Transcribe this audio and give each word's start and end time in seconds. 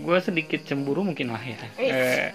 gue 0.00 0.18
sedikit 0.18 0.60
cemburu 0.62 1.00
mungkin 1.02 1.30
lah 1.30 1.40
ya 1.40 1.56
Eh. 1.76 1.88
Eh, 1.88 2.28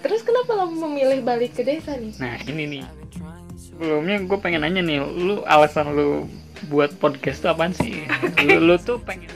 Terus 0.00 0.20
kenapa 0.20 0.54
lo 0.54 0.64
memilih 0.66 1.20
balik 1.20 1.52
ke 1.52 1.62
desa 1.62 1.92
nih? 1.94 2.16
nah 2.16 2.36
ini 2.42 2.64
nih 2.66 2.82
sebelumnya 3.54 4.16
gue 4.20 4.38
pengen 4.38 4.60
nanya 4.60 4.80
nih 4.80 4.98
lu 4.98 5.44
alasan 5.44 5.92
lu 5.92 6.24
buat 6.66 6.92
podcast 6.94 7.40
tuh 7.40 7.50
apaan 7.50 7.72
sih 7.72 8.04
lu, 8.42 8.58
lu 8.62 8.76
tuh 8.76 8.96
pengen 8.98 9.28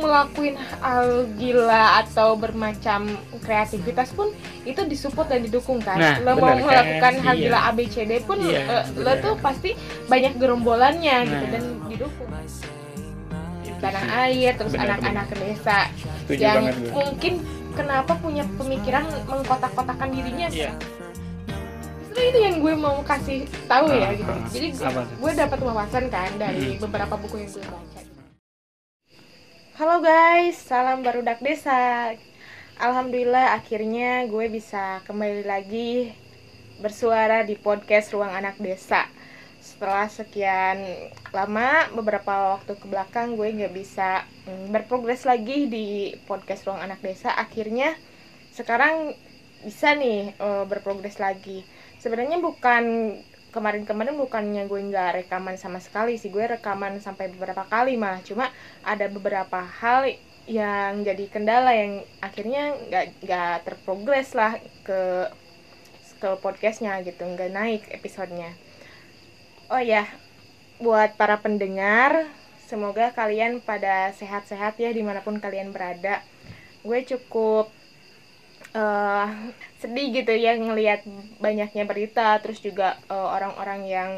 ngelakuin 0.00 0.56
hal 0.80 1.06
gila 1.36 2.00
atau 2.00 2.34
bermacam 2.34 3.06
kreativitas 3.38 4.10
pun 4.10 4.32
itu 4.64 4.80
disupport 4.82 5.28
dan 5.28 5.44
didukung 5.44 5.78
kan. 5.78 5.94
Nah, 5.94 6.16
lo 6.18 6.32
mau 6.34 6.48
kan? 6.48 6.64
melakukan 6.64 7.14
hal 7.20 7.34
Iya. 7.36 7.42
gila 7.44 7.58
ABCD 7.68 8.12
pun 8.20 8.38
Iya, 8.40 8.60
eh, 8.64 8.84
lo 8.96 9.12
tuh 9.20 9.34
pasti 9.38 9.76
banyak 10.08 10.34
gerombolannya 10.34 11.16
gitu 11.22 11.36
Nah. 11.36 11.50
dan 11.52 11.62
didukung. 11.86 12.28
Tanah 13.78 14.04
air 14.24 14.52
terus 14.54 14.74
anak-anak 14.74 15.28
desa 15.34 15.88
Setuju 16.32 16.44
yang 16.44 16.56
banget 16.60 16.74
gue. 16.76 16.92
mungkin 16.92 17.34
kenapa 17.72 18.12
punya 18.16 18.44
pemikiran 18.52 19.04
mengkotak-kotakan 19.24 20.08
dirinya 20.10 20.46
Iya. 20.48 20.72
Justru 22.00 22.22
itu 22.24 22.38
yang 22.40 22.56
gue 22.58 22.74
mau 22.76 22.98
kasih 23.02 23.38
tahu 23.64 23.86
ya 23.88 24.02
Ah, 24.04 24.12
gitu. 24.12 24.26
ah. 24.28 24.46
Jadi 24.48 24.66
gue, 24.72 24.88
gue 25.16 25.32
dapat 25.36 25.58
wawasan 25.60 26.04
kan 26.06 26.30
dari 26.36 26.74
Hmm. 26.74 26.80
beberapa 26.80 27.14
buku 27.16 27.36
yang 27.36 27.50
gue 27.50 27.64
baca. 27.64 28.00
Halo 29.76 29.96
guys, 29.98 30.56
salam 30.60 31.00
barudak 31.00 31.40
desa. 31.40 32.12
Alhamdulillah 32.76 33.54
akhirnya 33.54 34.24
gue 34.24 34.46
bisa 34.48 35.00
kembali 35.04 35.42
lagi 35.42 36.12
bersuara 36.78 37.42
di 37.42 37.54
podcast 37.54 38.10
Ruang 38.10 38.30
Anak 38.30 38.56
Desa. 38.56 39.04
Setelah 39.80 40.12
sekian 40.12 40.76
lama, 41.32 41.88
beberapa 41.96 42.52
waktu 42.52 42.76
ke 42.76 42.84
belakang 42.84 43.32
gue 43.32 43.48
nggak 43.48 43.72
bisa 43.72 44.28
mm, 44.44 44.76
berprogres 44.76 45.24
lagi 45.24 45.72
di 45.72 46.12
podcast 46.28 46.68
Ruang 46.68 46.84
Anak 46.84 47.00
Desa. 47.00 47.32
Akhirnya 47.32 47.96
sekarang 48.52 49.16
bisa 49.64 49.96
nih 49.96 50.36
eh, 50.36 50.64
berprogres 50.68 51.16
lagi. 51.16 51.64
Sebenarnya 51.96 52.36
bukan 52.44 52.84
kemarin-kemarin 53.56 54.20
bukannya 54.20 54.68
gue 54.68 54.80
nggak 54.84 55.24
rekaman 55.24 55.56
sama 55.56 55.80
sekali 55.80 56.20
sih 56.20 56.28
gue 56.28 56.44
rekaman 56.44 57.00
sampai 57.00 57.32
beberapa 57.32 57.64
kali 57.64 57.96
malah 57.96 58.20
cuma 58.20 58.52
ada 58.84 59.08
beberapa 59.08 59.64
hal 59.64 60.12
yang 60.44 61.00
jadi 61.08 61.24
kendala 61.32 61.72
yang 61.72 62.04
akhirnya 62.20 62.76
nggak 62.84 63.24
nggak 63.24 63.54
terprogres 63.64 64.36
lah 64.36 64.60
ke 64.84 65.32
ke 66.20 66.36
podcastnya 66.44 67.00
gitu 67.00 67.24
nggak 67.24 67.48
naik 67.48 67.82
episodenya 67.96 68.52
oh 69.70 69.78
ya 69.78 70.02
buat 70.82 71.14
para 71.14 71.38
pendengar 71.38 72.26
semoga 72.66 73.14
kalian 73.14 73.62
pada 73.62 74.10
sehat-sehat 74.18 74.74
ya 74.82 74.90
di 74.90 75.02
mana 75.02 75.22
pun 75.22 75.38
kalian 75.38 75.70
berada. 75.70 76.22
Gue 76.82 77.06
cukup 77.06 77.70
eh, 78.74 79.26
sedih 79.78 80.22
gitu 80.22 80.34
ya 80.34 80.58
ngelihat 80.58 81.06
banyaknya 81.38 81.86
berita 81.86 82.38
terus 82.42 82.58
juga 82.58 82.98
eh, 83.06 83.28
orang-orang 83.36 83.80
yang 83.86 84.10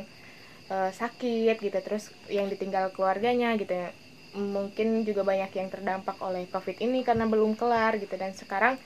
eh, 0.72 0.90
sakit 0.92 1.60
gitu 1.60 1.78
terus 1.84 2.08
yang 2.32 2.48
ditinggal 2.48 2.88
keluarganya 2.96 3.52
gitu. 3.60 3.76
Mungkin 4.32 5.04
juga 5.04 5.28
banyak 5.28 5.52
yang 5.52 5.68
terdampak 5.68 6.16
oleh 6.24 6.48
covid 6.48 6.80
ini 6.80 7.04
karena 7.04 7.28
belum 7.28 7.60
kelar 7.60 8.00
gitu. 8.00 8.16
Dan 8.16 8.32
sekarang 8.32 8.80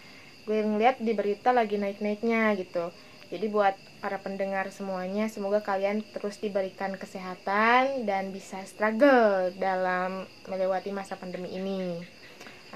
gue 0.47 0.59
ngeliat 0.63 0.99
di 0.99 1.15
berita 1.15 1.55
lagi 1.55 1.79
naik-naiknya 1.79 2.55
gitu. 2.59 2.91
Jadi 3.31 3.47
buat 3.51 3.75
para 3.99 4.21
pendengar 4.21 4.69
semuanya 4.71 5.27
semoga 5.33 5.65
kalian 5.65 6.05
terus 6.15 6.39
diberikan 6.39 6.95
kesehatan 6.97 8.05
dan 8.05 8.31
bisa 8.31 8.61
struggle 8.69 9.53
dalam 9.57 10.29
melewati 10.47 10.93
masa 10.93 11.17
pandemi 11.17 11.57
ini 11.57 12.01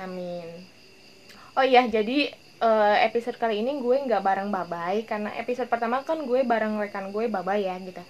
amin 0.01 0.47
oh 1.57 1.65
iya 1.67 1.85
jadi 1.87 2.33
eh, 2.61 2.97
episode 3.09 3.41
kali 3.41 3.65
ini 3.65 3.81
gue 3.81 3.97
nggak 4.07 4.23
bareng 4.23 4.49
Babay 4.53 5.09
karena 5.09 5.33
episode 5.41 5.69
pertama 5.73 6.05
kan 6.05 6.21
gue 6.23 6.41
bareng 6.45 6.77
rekan 6.79 7.09
gue 7.11 7.27
Babay 7.27 7.67
ya 7.67 7.77
gitu. 7.81 8.03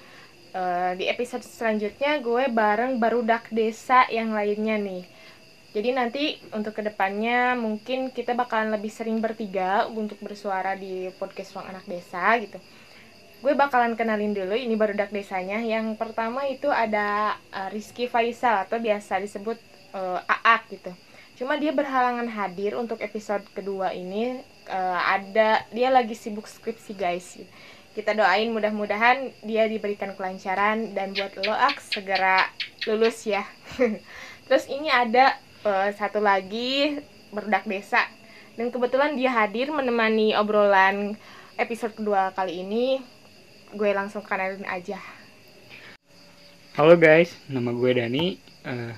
Eh, 0.51 0.93
di 0.99 1.05
episode 1.07 1.47
selanjutnya 1.47 2.19
gue 2.19 2.51
bareng 2.51 2.99
barudak 2.99 3.47
desa 3.55 4.07
yang 4.11 4.35
lainnya 4.35 4.77
nih. 4.83 5.03
Jadi 5.71 5.89
nanti 5.95 6.23
untuk 6.51 6.75
ke 6.75 6.83
depannya 6.83 7.55
mungkin 7.55 8.11
kita 8.11 8.35
bakalan 8.35 8.75
lebih 8.75 8.91
sering 8.91 9.23
bertiga 9.23 9.87
untuk 9.87 10.19
bersuara 10.19 10.75
di 10.75 11.07
podcast 11.15 11.55
Ruang 11.55 11.71
Anak 11.71 11.87
Desa 11.87 12.35
gitu. 12.43 12.59
Gue 13.41 13.57
bakalan 13.57 13.97
kenalin 13.97 14.37
dulu 14.37 14.53
ini 14.53 14.77
barudak 14.77 15.13
desanya. 15.13 15.61
Yang 15.61 15.97
pertama 15.97 16.45
itu 16.49 16.69
ada 16.69 17.37
eh, 17.53 17.69
Rizky 17.73 18.07
Faisal 18.07 18.69
atau 18.69 18.77
biasa 18.77 19.21
disebut 19.21 19.57
eh, 19.97 20.21
Aak 20.29 20.69
gitu. 20.69 20.93
Cuma 21.41 21.57
dia 21.57 21.73
berhalangan 21.73 22.29
hadir 22.29 22.77
untuk 22.77 23.01
episode 23.01 23.45
kedua 23.57 23.97
ini 23.97 24.45
Eh, 24.71 25.01
ada 25.03 25.67
dia 25.75 25.91
lagi 25.91 26.15
sibuk 26.15 26.47
skripsi 26.47 26.95
guys. 26.95 27.43
Kita 27.91 28.15
doain 28.15 28.55
mudah-mudahan 28.55 29.35
dia 29.43 29.67
diberikan 29.67 30.15
kelancaran 30.15 30.95
dan 30.95 31.11
buat 31.11 31.35
lo 31.43 31.51
ak 31.51 31.83
segera 31.83 32.47
lulus 32.87 33.27
ya. 33.27 33.43
Terus 34.47 34.71
ini 34.71 34.87
ada 34.87 35.35
eh, 35.67 35.91
satu 35.99 36.23
lagi 36.23 37.03
berdak 37.35 37.67
desa. 37.67 38.07
Dan 38.55 38.71
kebetulan 38.71 39.19
dia 39.19 39.35
hadir 39.35 39.75
menemani 39.75 40.39
obrolan 40.39 41.19
episode 41.59 41.99
kedua 41.99 42.31
kali 42.31 42.63
ini 42.63 43.03
gue 43.71 43.91
langsung 43.93 44.23
kenalin 44.23 44.67
aja 44.67 44.99
Halo 46.71 46.95
guys, 46.97 47.35
nama 47.51 47.75
gue 47.75 47.91
Dani. 47.93 48.39
Eh, 48.63 48.95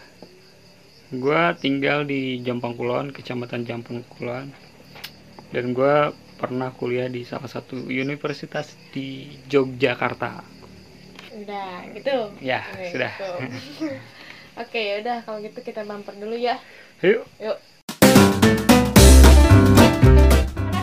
gue 1.10 1.42
tinggal 1.58 2.04
di 2.04 2.38
Jampang 2.38 2.76
Kulon, 2.76 3.10
Kecamatan 3.10 3.64
Jampang 3.64 4.04
Kulon. 4.06 4.52
Dan 5.50 5.72
gue 5.72 6.12
pernah 6.36 6.70
kuliah 6.70 7.08
di 7.08 7.24
salah 7.24 7.48
satu 7.48 7.88
universitas 7.88 8.76
di 8.92 9.34
Yogyakarta. 9.48 10.44
udah 11.32 11.88
gitu 11.96 12.16
Ya, 12.44 12.60
Oke, 12.70 12.92
sudah. 12.92 13.12
gitu. 13.16 13.32
oke 14.62 14.76
ya 14.78 14.94
udah 15.00 15.16
kalau 15.24 15.40
gitu 15.40 15.58
kita 15.64 15.80
bumper 15.82 16.12
dulu 16.12 16.36
ya 16.36 16.60
Yuk, 17.00 17.24
Yuk. 17.40 17.56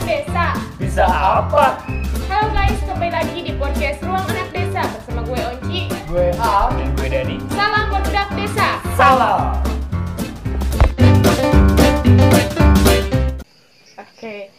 Desa. 0.09 0.58
bisa 0.81 1.06
apa? 1.06 1.78
Halo 2.25 2.50
guys, 2.50 2.81
kembali 2.81 3.14
lagi 3.14 3.46
di 3.46 3.53
podcast 3.53 4.02
Ruang 4.02 4.25
Anak 4.25 4.50
Desa 4.50 4.81
bersama 4.90 5.22
gue 5.22 5.38
Onci. 5.38 5.81
Gue 6.09 6.34
Al 6.34 6.74
dan 6.74 6.90
gue 6.97 7.08
Dani. 7.08 7.36
Salam 7.53 7.86
budak 7.94 8.30
desa. 8.34 8.70
Salam. 8.97 9.42
Oke. 13.94 14.50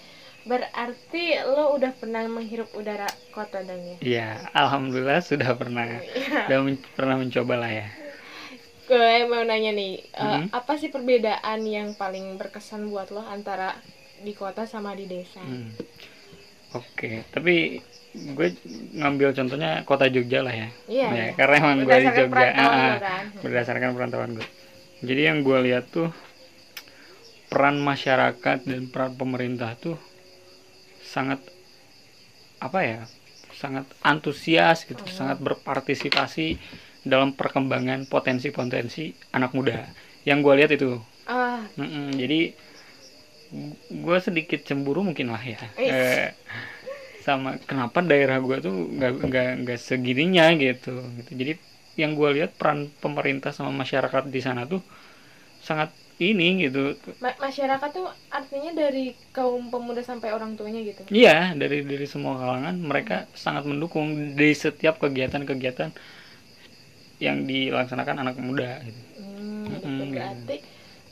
Berarti 0.46 1.24
lo 1.42 1.74
udah 1.74 1.92
pernah 1.94 2.22
menghirup 2.26 2.70
udara 2.72 3.10
kota 3.30 3.66
dong 3.66 3.82
ya? 3.82 3.96
Iya, 3.98 4.28
alhamdulillah 4.54 5.18
sudah 5.18 5.58
pernah. 5.58 5.98
Sudah 6.46 6.58
men- 6.62 6.86
pernah 6.94 7.18
mencoba 7.18 7.54
lah 7.58 7.70
ya. 7.74 7.90
Gue 8.86 9.26
mau 9.26 9.42
nanya 9.42 9.70
nih, 9.70 9.98
eh, 9.98 10.22
Mhm. 10.46 10.54
apa 10.54 10.78
sih 10.78 10.90
perbedaan 10.90 11.62
yang 11.62 11.94
paling 11.94 12.38
berkesan 12.38 12.86
buat 12.86 13.10
lo 13.10 13.22
antara 13.22 13.74
di 14.20 14.32
kota 14.36 14.68
sama 14.68 14.92
di 14.92 15.08
desa? 15.08 15.40
Hmm. 15.40 15.72
Oke, 16.76 17.26
tapi 17.34 17.82
gue 18.14 18.48
ngambil 18.94 19.34
contohnya 19.34 19.82
kota 19.82 20.06
Jogja 20.06 20.42
lah 20.42 20.54
ya. 20.54 20.68
Iya. 20.86 21.08
Ya, 21.08 21.10
iya. 21.10 21.26
karena 21.34 21.54
emang 21.58 21.76
gue 21.82 21.98
di 21.98 22.10
Jogja. 22.14 22.48
Ah, 22.54 22.62
ah. 22.62 22.94
kan? 23.00 23.24
berdasarkan 23.42 23.90
perantauan 23.96 24.38
gue. 24.38 24.48
Jadi 25.00 25.22
yang 25.26 25.42
gue 25.42 25.58
lihat 25.66 25.90
tuh 25.90 26.12
peran 27.50 27.82
masyarakat 27.82 28.62
dan 28.62 28.86
peran 28.92 29.18
pemerintah 29.18 29.74
tuh 29.74 29.98
sangat 31.02 31.42
apa 32.62 32.80
ya? 32.84 33.00
Sangat 33.56 33.88
antusias 34.06 34.86
gitu, 34.86 35.02
Oh. 35.02 35.10
sangat 35.10 35.42
berpartisipasi 35.42 36.56
dalam 37.02 37.32
perkembangan 37.32 38.06
potensi-potensi 38.06 39.16
anak 39.32 39.56
muda. 39.56 39.90
Yang 40.28 40.38
gue 40.44 40.54
lihat 40.60 40.70
itu. 40.76 40.90
Ah, 41.26 41.64
Mm-mm, 41.78 42.14
jadi 42.14 42.52
gue 43.90 44.18
sedikit 44.22 44.62
cemburu 44.62 45.02
mungkin 45.02 45.34
lah 45.34 45.42
ya. 45.42 45.58
Eh, 45.76 46.30
sama 47.20 47.60
kenapa 47.68 48.00
daerah 48.00 48.40
gue 48.40 48.56
tuh 48.64 48.74
nggak 48.96 49.12
nggak 49.28 49.48
nggak 49.64 49.78
segininya 49.78 50.48
gitu 50.56 51.04
gitu 51.20 51.30
jadi 51.36 51.52
yang 52.00 52.16
gue 52.16 52.40
lihat 52.40 52.56
peran 52.56 52.88
pemerintah 53.04 53.52
sama 53.52 53.68
masyarakat 53.70 54.32
di 54.32 54.40
sana 54.40 54.64
tuh 54.64 54.80
sangat 55.60 55.92
ini 56.20 56.68
gitu 56.68 56.96
ma- 57.20 57.36
masyarakat 57.36 57.90
tuh 57.92 58.08
artinya 58.32 58.72
dari 58.72 59.12
kaum 59.36 59.68
pemuda 59.68 60.00
sampai 60.04 60.32
orang 60.32 60.56
tuanya 60.56 60.80
gitu. 60.84 61.04
iya 61.12 61.52
dari 61.56 61.84
dari 61.84 62.06
semua 62.08 62.40
kalangan 62.40 62.76
mereka 62.76 63.28
sangat 63.36 63.68
mendukung 63.68 64.36
di 64.36 64.52
setiap 64.56 64.96
kegiatan-kegiatan 65.00 65.92
yang 67.20 67.44
dilaksanakan 67.44 68.24
anak 68.24 68.36
muda 68.40 68.80
gitu. 68.80 69.00
Hmm, 69.20 69.64
gitu. 69.68 69.84
Mm-mm, 69.84 70.00
gitu. 70.08 70.16
berarti 70.16 70.56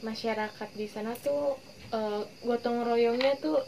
masyarakat 0.01 0.69
di 0.73 0.87
sana 0.89 1.13
tuh 1.21 1.61
eh, 1.91 2.21
gotong 2.45 2.85
royongnya 2.85 3.35
tuh 3.39 3.59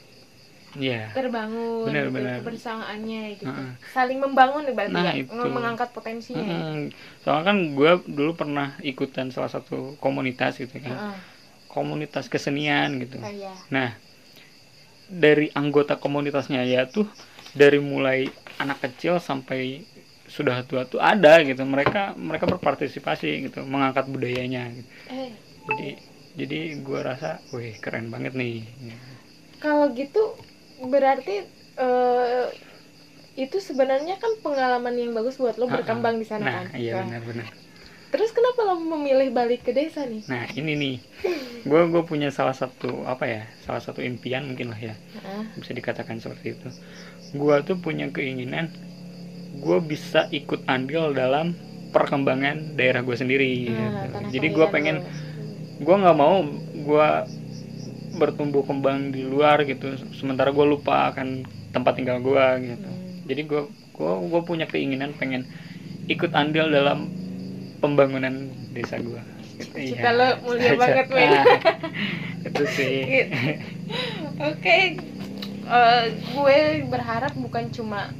Iya. 0.70 1.10
terbangun 1.10 1.90
Benar, 1.90 2.06
gitu, 2.06 2.14
benar. 2.14 2.36
kebersamaannya 2.46 3.22
gitu 3.42 3.50
Heeh. 3.50 3.70
saling 3.90 4.22
membangun 4.22 4.62
nih 4.70 4.74
berarti 4.78 4.94
Nah, 4.94 5.02
ya 5.02 5.12
itu. 5.18 5.30
meng- 5.34 5.50
mengangkat 5.50 5.90
potensinya 5.90 6.46
ya. 6.46 6.58
Mm-mm. 6.62 6.94
Soalnya 7.26 7.44
kan 7.50 7.56
gue 7.74 7.92
dulu 8.06 8.32
pernah 8.38 8.78
ikutan 8.86 9.34
salah 9.34 9.50
satu 9.50 9.98
komunitas 9.98 10.62
gitu 10.62 10.78
kan. 10.78 10.94
Heeh. 10.94 11.16
komunitas 11.70 12.26
kesenian 12.26 12.98
gitu 12.98 13.22
Oh, 13.22 13.30
iya. 13.30 13.54
nah 13.70 13.94
dari 15.06 15.50
anggota 15.54 15.94
komunitasnya 15.98 16.66
ya 16.66 16.86
tuh 16.86 17.06
dari 17.54 17.78
mulai 17.78 18.26
anak 18.58 18.82
kecil 18.82 19.18
sampai 19.22 19.86
sudah 20.26 20.62
tua 20.66 20.86
tuh 20.86 20.98
ada 20.98 21.42
gitu 21.42 21.62
mereka 21.66 22.14
mereka 22.14 22.46
berpartisipasi 22.46 23.50
gitu 23.50 23.66
mengangkat 23.66 24.06
budayanya 24.06 24.70
gitu. 24.70 24.88
Eh, 25.10 25.30
jadi 25.66 25.88
jadi 26.38 26.58
gua 26.86 27.00
rasa 27.14 27.30
wih 27.54 27.74
keren 27.82 28.06
banget 28.14 28.32
nih 28.38 28.54
kalau 29.60 29.92
gitu 29.92 30.18
berarti 30.80 31.44
eh, 31.76 32.44
itu 33.38 33.56
sebenarnya 33.62 34.16
kan 34.20 34.32
pengalaman 34.44 34.94
yang 35.00 35.10
bagus 35.16 35.36
buat 35.40 35.56
lo 35.60 35.66
berkembang 35.70 36.16
di 36.20 36.26
sana 36.28 36.46
nah 36.46 36.56
kan. 36.56 36.66
iya 36.76 36.92
Nah, 36.96 37.06
benar-benar 37.06 37.48
Terus 38.10 38.34
kenapa 38.34 38.66
lo 38.66 38.74
memilih 38.82 39.30
balik 39.30 39.62
ke 39.62 39.70
desa 39.70 40.02
nih? 40.02 40.26
nah 40.30 40.44
ini 40.54 40.72
nih 40.78 40.94
gue 41.66 41.82
gue 41.92 42.02
punya 42.06 42.28
salah 42.32 42.54
satu 42.56 43.04
apa 43.04 43.24
ya 43.28 43.42
salah 43.66 43.82
satu 43.82 44.00
impian 44.00 44.46
mungkin 44.48 44.72
lah 44.72 44.80
ya 44.80 44.94
Heeh. 45.14 45.44
bisa 45.60 45.72
dikatakan 45.76 46.16
seperti 46.22 46.54
itu 46.56 46.68
gue 47.34 47.56
tuh 47.68 47.76
punya 47.78 48.06
keinginan 48.14 48.70
gue 49.64 49.78
bisa 49.82 50.26
ikut 50.32 50.62
andil 50.70 51.12
dalam 51.12 51.54
perkembangan 51.90 52.78
daerah 52.78 53.02
gue 53.02 53.16
sendiri 53.18 53.50
Nah, 53.66 54.06
gitu. 54.06 54.18
jadi 54.34 54.46
gue 54.50 54.66
pengen 54.70 54.96
lo. 55.02 55.10
Gue 55.80 55.96
nggak 55.96 56.16
mau 56.16 56.44
gue 56.76 57.08
bertumbuh 58.20 58.62
kembang 58.68 59.10
di 59.10 59.24
luar 59.24 59.64
gitu. 59.64 59.96
Sementara 60.12 60.52
gue 60.52 60.66
lupa 60.66 61.10
akan 61.10 61.48
tempat 61.72 61.96
tinggal 61.96 62.18
gue 62.20 62.44
gitu. 62.66 62.90
Hmm. 62.90 63.26
jadi 63.30 63.42
gue 63.46 63.62
gue 63.70 64.12
gue 64.26 64.40
punya 64.42 64.66
keinginan 64.66 65.14
pengen 65.14 65.46
ikut 66.10 66.34
andil 66.34 66.66
dalam 66.66 67.06
pembangunan 67.78 68.50
desa 68.74 68.98
gue 68.98 69.22
Cita 69.70 70.10
lo 70.16 70.40
mulia 70.40 70.72
banget, 70.80 71.06
men. 71.12 71.30
itu 72.48 72.64
sih. 72.72 72.96
Gitu. 73.04 73.36
Oke, 74.40 74.96
Eh, 75.70 76.04
gue 76.34 76.58
berharap 76.90 77.30
bukan 77.38 77.70
cuma 77.70 78.10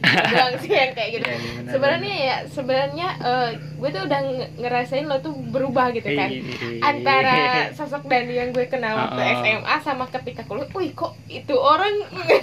bilang 0.00 0.54
sih 0.58 0.70
yang 0.70 0.90
kayak 0.90 1.10
gitu. 1.12 1.24
Iya, 1.24 1.36
iya, 1.36 1.50
benar, 1.54 1.70
Sebenarnya 1.70 2.14
ya, 2.16 2.36
sebenarnya 2.46 3.08
eh, 3.18 3.48
gue 3.74 3.88
tuh 3.90 4.02
udah 4.02 4.20
nge- 4.22 4.50
ngerasain 4.58 5.04
lo 5.04 5.16
tuh 5.18 5.32
berubah 5.46 5.86
gitu 5.90 6.08
kan. 6.08 6.28
Iya. 6.28 6.80
Antara 6.80 7.36
sosok 7.72 8.04
Dani 8.04 8.32
yang 8.32 8.50
gue 8.50 8.66
kenal 8.66 8.96
waktu 8.96 9.20
Oh. 9.20 9.30
SMA 9.38 9.74
sama 9.80 10.04
ketika 10.08 10.42
kuliah, 10.42 10.68
wih 10.70 10.90
kok 10.90 11.14
itu 11.26 11.54
orang 11.54 11.94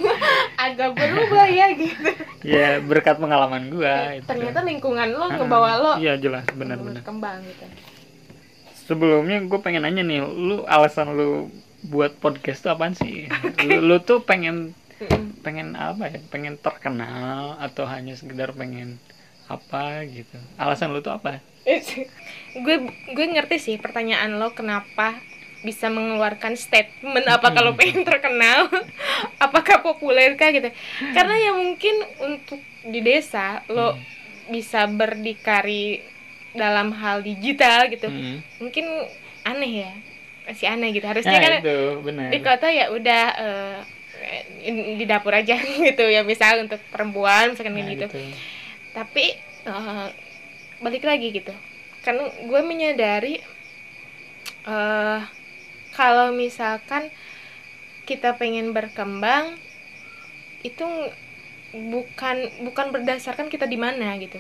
agak 0.66 0.94
berubah 0.94 1.46
ya 1.46 1.68
gitu. 1.74 2.10
ya 2.44 2.80
berkat 2.80 3.18
pengalaman 3.18 3.68
gue 3.68 3.94
Ternyata 4.24 4.62
lingkungan 4.62 5.10
lo 5.12 5.28
ngebawa 5.28 5.72
lo 5.76 5.94
iya 5.98 6.16
jelas 6.16 6.46
benar-benar 6.50 7.02
berkembang 7.02 7.44
gitu. 7.44 7.66
sebelumnya 8.86 9.42
gue 9.42 9.60
pengen 9.60 9.84
nanya 9.84 10.00
nih 10.02 10.20
lu 10.22 10.64
alasan 10.64 11.12
lu 11.12 11.52
buat 11.84 12.16
podcast 12.16 12.62
tuh 12.62 12.72
apaan 12.72 12.94
sih 12.94 13.28
lu, 13.68 13.82
lu 13.84 13.98
tuh 14.00 14.22
pengen. 14.22 14.72
Pengen 15.46 15.78
apa 15.78 16.10
ya? 16.10 16.20
Pengen 16.30 16.58
terkenal 16.58 17.56
atau 17.62 17.86
hanya 17.86 18.18
sekedar 18.18 18.52
pengen 18.54 18.98
apa 19.48 20.04
gitu? 20.10 20.36
Alasan 20.60 20.92
lu 20.92 21.00
tuh 21.00 21.16
apa? 21.16 21.40
Gue 22.64 22.76
gue 23.16 23.26
ngerti 23.28 23.58
sih 23.60 23.76
pertanyaan 23.80 24.36
lo 24.40 24.52
kenapa 24.52 25.20
bisa 25.66 25.90
mengeluarkan 25.90 26.54
statement 26.54 27.26
apa 27.28 27.50
kalau 27.50 27.74
pengen 27.74 28.06
terkenal 28.06 28.70
apakah 29.46 29.82
populer 29.82 30.38
kah 30.38 30.52
gitu. 30.54 30.70
Karena 31.14 31.36
ya 31.38 31.52
mungkin 31.56 31.96
untuk 32.22 32.62
di 32.88 33.00
desa 33.02 33.66
lo 33.68 33.98
bisa 34.48 34.88
berdikari 34.88 36.02
dalam 36.56 36.94
hal 36.96 37.22
digital 37.22 37.92
gitu. 37.92 38.08
Hmm. 38.08 38.40
mungkin 38.64 38.86
aneh 39.44 39.72
ya 39.88 39.92
masih 40.48 40.68
aneh 40.72 40.90
gitu. 40.96 41.06
Harusnya 41.08 41.36
Nah, 41.36 41.44
kan 41.44 41.54
itu 41.60 41.78
di 42.32 42.40
kota 42.40 42.68
ya 42.72 42.86
udah 42.92 43.24
eh, 43.36 43.80
di 44.98 45.06
dapur 45.08 45.34
aja 45.34 45.56
gitu. 45.88 46.04
Ya 46.06 46.22
misal 46.24 46.66
untuk 46.66 46.80
perempuan 46.94 47.52
misalkan 47.54 47.76
Nah, 47.76 47.88
gitu. 47.88 48.06
itu. 48.08 48.20
tapi 48.94 49.38
eh, 49.66 50.08
balik 50.80 51.04
lagi 51.06 51.32
gitu. 51.32 51.54
Kan 52.02 52.18
gue 52.20 52.62
menyadari 52.64 53.40
eh 54.68 55.22
kalau 55.94 56.30
misalkan 56.32 57.10
kita 58.06 58.38
pengen 58.38 58.72
berkembang 58.72 59.58
itu 60.64 60.86
bukan 61.74 62.38
bukan 62.64 62.88
berdasarkan 62.96 63.48
kita 63.52 63.68
di 63.68 63.76
mana 63.76 64.16
gitu. 64.18 64.40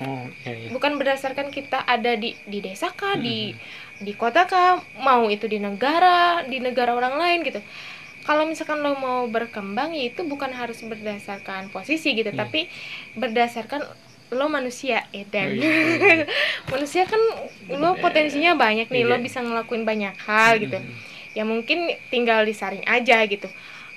Oh 0.00 0.24
iya 0.44 0.52
iya. 0.56 0.68
Bukan 0.72 0.96
berdasarkan 0.96 1.52
kita 1.52 1.84
ada 1.84 2.16
di 2.16 2.32
di 2.48 2.64
desa 2.64 2.88
kah 2.96 3.18
di 3.18 3.52
di 4.00 4.12
kota 4.16 4.48
kah 4.48 4.80
mau 5.00 5.28
itu 5.28 5.44
di 5.44 5.60
negara 5.60 6.44
di 6.48 6.60
negara 6.60 6.96
orang 6.96 7.16
lain 7.20 7.40
gitu 7.44 7.60
kalau 8.26 8.42
misalkan 8.42 8.82
lo 8.82 8.92
mau 8.94 9.24
berkembang 9.26 9.94
ya 9.94 10.10
itu 10.10 10.20
bukan 10.22 10.50
harus 10.50 10.82
berdasarkan 10.82 11.70
posisi 11.70 12.10
gitu 12.12 12.28
Iya. 12.28 12.38
tapi 12.38 12.66
berdasarkan 13.14 13.86
lo 14.28 14.50
manusia 14.50 15.06
Oh, 15.06 15.14
Edan 15.14 15.54
iya. 15.54 16.26
manusia 16.72 17.06
kan 17.06 17.22
lo 17.70 17.94
potensinya 17.96 18.58
banyak 18.58 18.90
nih 18.90 19.06
lo 19.06 19.14
Iya. 19.14 19.22
bisa 19.22 19.38
ngelakuin 19.40 19.86
banyak 19.86 20.14
hal 20.20 20.58
gitu 20.58 20.76
Hmm. 20.76 20.90
ya 21.32 21.44
mungkin 21.44 21.78
tinggal 22.08 22.42
disaring 22.42 22.82
aja 22.84 23.22
gitu 23.24 23.46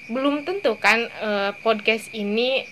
belum 0.07 0.41
tentu 0.41 0.77
kan 0.77 1.01
eh, 1.01 1.51
podcast 1.59 2.09
ini 2.11 2.65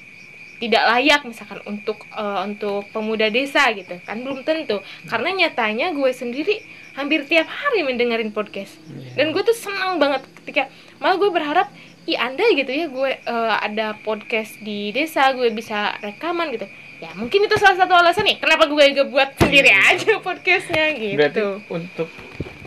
tidak 0.57 0.86
layak 0.88 1.21
misalkan 1.24 1.62
untuk 1.65 2.06
eh, 2.09 2.39
untuk 2.44 2.86
pemuda 2.89 3.30
desa 3.30 3.69
gitu 3.74 3.98
kan 4.01 4.21
belum 4.21 4.42
tentu 4.42 4.77
karena 5.06 5.30
nyatanya 5.36 5.94
gue 5.94 6.09
sendiri 6.12 6.62
hampir 6.94 7.25
tiap 7.25 7.45
hari 7.45 7.81
mendengarin 7.81 8.30
podcast 8.30 8.77
Iya. 8.86 9.18
dan 9.18 9.25
gue 9.30 9.42
tuh 9.42 9.54
senang 9.54 9.98
banget 9.98 10.25
ketika 10.42 10.69
malah 10.97 11.15
gue 11.15 11.29
berharap 11.29 11.67
i 12.03 12.15
anda 12.15 12.44
gitu 12.51 12.67
ya 12.67 12.88
gue 12.88 13.11
eh, 13.15 13.55
ada 13.59 13.95
podcast 13.97 14.57
di 14.57 14.89
desa 14.89 15.31
gue 15.31 15.49
bisa 15.49 15.95
rekaman 15.97 16.49
gitu. 16.49 16.65
Ya 16.97 17.13
mungkin 17.13 17.44
itu 17.44 17.55
salah 17.55 17.77
satu 17.77 17.94
alasan 17.94 18.25
nih 18.25 18.38
kenapa 18.38 18.65
gue 18.65 18.83
gak 18.91 19.07
buat 19.07 19.29
sendiri 19.35 19.69
aja 19.69 20.17
podcastnya 20.17 20.85
Hmm. 20.89 21.13
berarti 21.13 21.29
gitu 21.29 21.47
untuk 21.69 22.09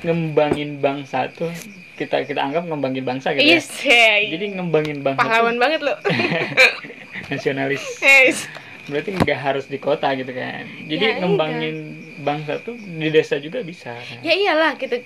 ngembangin 0.01 0.79
bangsa 0.79 1.27
tuh 1.29 1.51
kita 1.95 2.23
kita 2.23 2.41
anggap 2.41 2.65
ngembangin 2.65 3.03
bangsa 3.03 3.33
gitu 3.33 3.43
ya? 3.43 3.59
Yes 3.59 3.69
jadi 4.31 4.55
ngembangin 4.55 5.03
bangsa 5.03 5.19
pahlawan 5.19 5.53
tuh 5.53 5.61
banget 5.61 5.81
lo 5.83 5.95
nasionalis. 7.29 7.83
Yes. 7.99 8.47
berarti 8.87 9.15
nggak 9.15 9.39
harus 9.39 9.67
di 9.67 9.79
kota 9.79 10.11
gitu 10.15 10.31
kan? 10.31 10.67
Jadi 10.85 11.05
Ya, 11.05 11.19
ngembangin 11.19 11.77
bangsa 12.21 12.61
tuh 12.61 12.77
di 12.77 13.09
desa 13.09 13.37
juga 13.37 13.61
bisa 13.61 13.97
kan? 13.97 14.21
ya 14.21 14.33
iyalah 14.33 14.77
gitu 14.77 15.01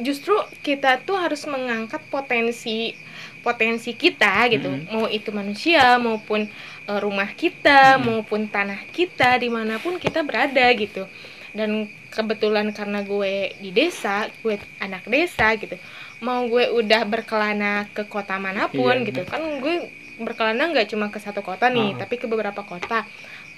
justru 0.00 0.32
kita 0.60 1.02
tuh 1.02 1.18
harus 1.18 1.42
mengangkat 1.44 2.00
potensi 2.08 2.94
potensi 3.40 3.92
kita 3.94 4.48
gitu 4.48 4.68
Mhm. 4.68 4.86
mau 4.90 5.06
itu 5.06 5.30
manusia 5.30 5.98
maupun 5.98 6.46
eh, 6.86 6.98
rumah 6.98 7.30
kita 7.32 7.96
Mhm. 7.96 8.02
maupun 8.02 8.40
tanah 8.46 8.88
kita 8.90 9.36
di 9.36 9.48
mana 9.48 9.78
pun 9.78 9.96
kita 9.96 10.22
berada 10.22 10.66
gitu 10.74 11.04
dan 11.50 11.86
kebetulan 12.08 12.70
karena 12.70 13.02
gue 13.02 13.54
di 13.58 13.70
desa 13.70 14.26
gue 14.40 14.54
anak 14.78 15.06
desa 15.06 15.50
gitu 15.54 15.74
mau 16.20 16.46
gue 16.46 16.70
udah 16.70 17.02
berkelana 17.04 17.86
ke 17.90 18.04
kota 18.04 18.36
mana 18.36 18.66
pun 18.66 19.02
Iya, 19.02 19.06
gitu 19.08 19.22
kan 19.24 19.42
gue 19.58 19.74
berkelana 20.18 20.68
nggak 20.68 20.90
cuma 20.90 21.08
ke 21.08 21.16
satu 21.16 21.40
kota 21.40 21.66
nih 21.66 21.94
Oh. 21.94 21.98
tapi 21.98 22.18
ke 22.18 22.26
beberapa 22.26 22.60
kota 22.62 23.08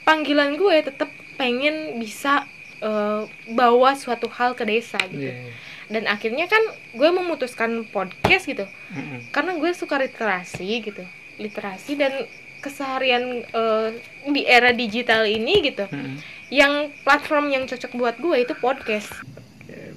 panggilan 0.02 0.54
gue 0.54 0.76
tetap 0.83 1.11
pengen 1.35 1.99
bisa 1.99 2.47
eh, 2.83 3.23
bawa 3.55 3.95
suatu 3.95 4.27
hal 4.35 4.59
ke 4.59 4.67
desa 4.67 4.99
gitu. 5.07 5.31
Iya, 5.31 5.49
iya. 5.49 5.55
dan 5.93 6.05
akhirnya 6.11 6.51
kan 6.51 6.62
gue 6.97 7.11
memutuskan 7.15 7.87
podcast 7.89 8.51
gitu. 8.51 8.67
Mm-mm. 8.91 9.31
karena 9.31 9.55
gue 9.57 9.71
suka 9.73 10.03
literasi 10.03 10.67
gitu. 10.83 11.05
Literasi 11.39 11.95
dan 11.95 12.27
keseharian 12.59 13.47
eh, 13.47 13.89
di 14.27 14.43
era 14.47 14.75
digital 14.75 15.27
ini 15.27 15.62
gitu 15.62 15.87
Mm-mm. 15.87 16.19
yang 16.51 16.91
platform 17.07 17.51
yang 17.55 17.65
cocok 17.71 17.93
buat 17.95 18.17
gue 18.19 18.37
itu 18.43 18.55
podcast. 18.59 19.11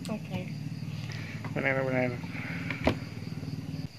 Oke. 0.05 0.45
Benar-benar 1.57 2.34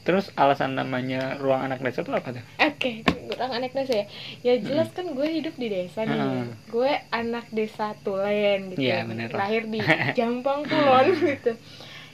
terus 0.07 0.31
alasan 0.33 0.73
namanya 0.73 1.35
ruang 1.37 1.61
anak 1.61 1.83
desa 1.83 2.01
tuh 2.01 2.15
apa 2.15 2.31
tuh 2.31 2.45
oke 2.57 2.93
orang 3.29 3.53
anak 3.57 3.75
desa 3.75 3.93
ya 3.93 4.07
ya 4.41 4.55
jelas 4.59 4.89
kan 4.89 5.11
gue 5.11 5.27
hidup 5.29 5.55
di 5.55 5.67
desa 5.67 6.01
nih 6.01 6.15
Hmm. 6.15 6.47
gue 6.67 6.93
anak 7.11 7.51
desa 7.51 7.93
Tulen 8.01 8.71
gitu 8.71 8.79
Iya, 8.81 9.03
bener 9.03 9.29
lahir 9.29 9.67
di 9.67 9.83
Jampang 10.19 10.63
Kulon 10.63 11.07
gitu 11.13 11.53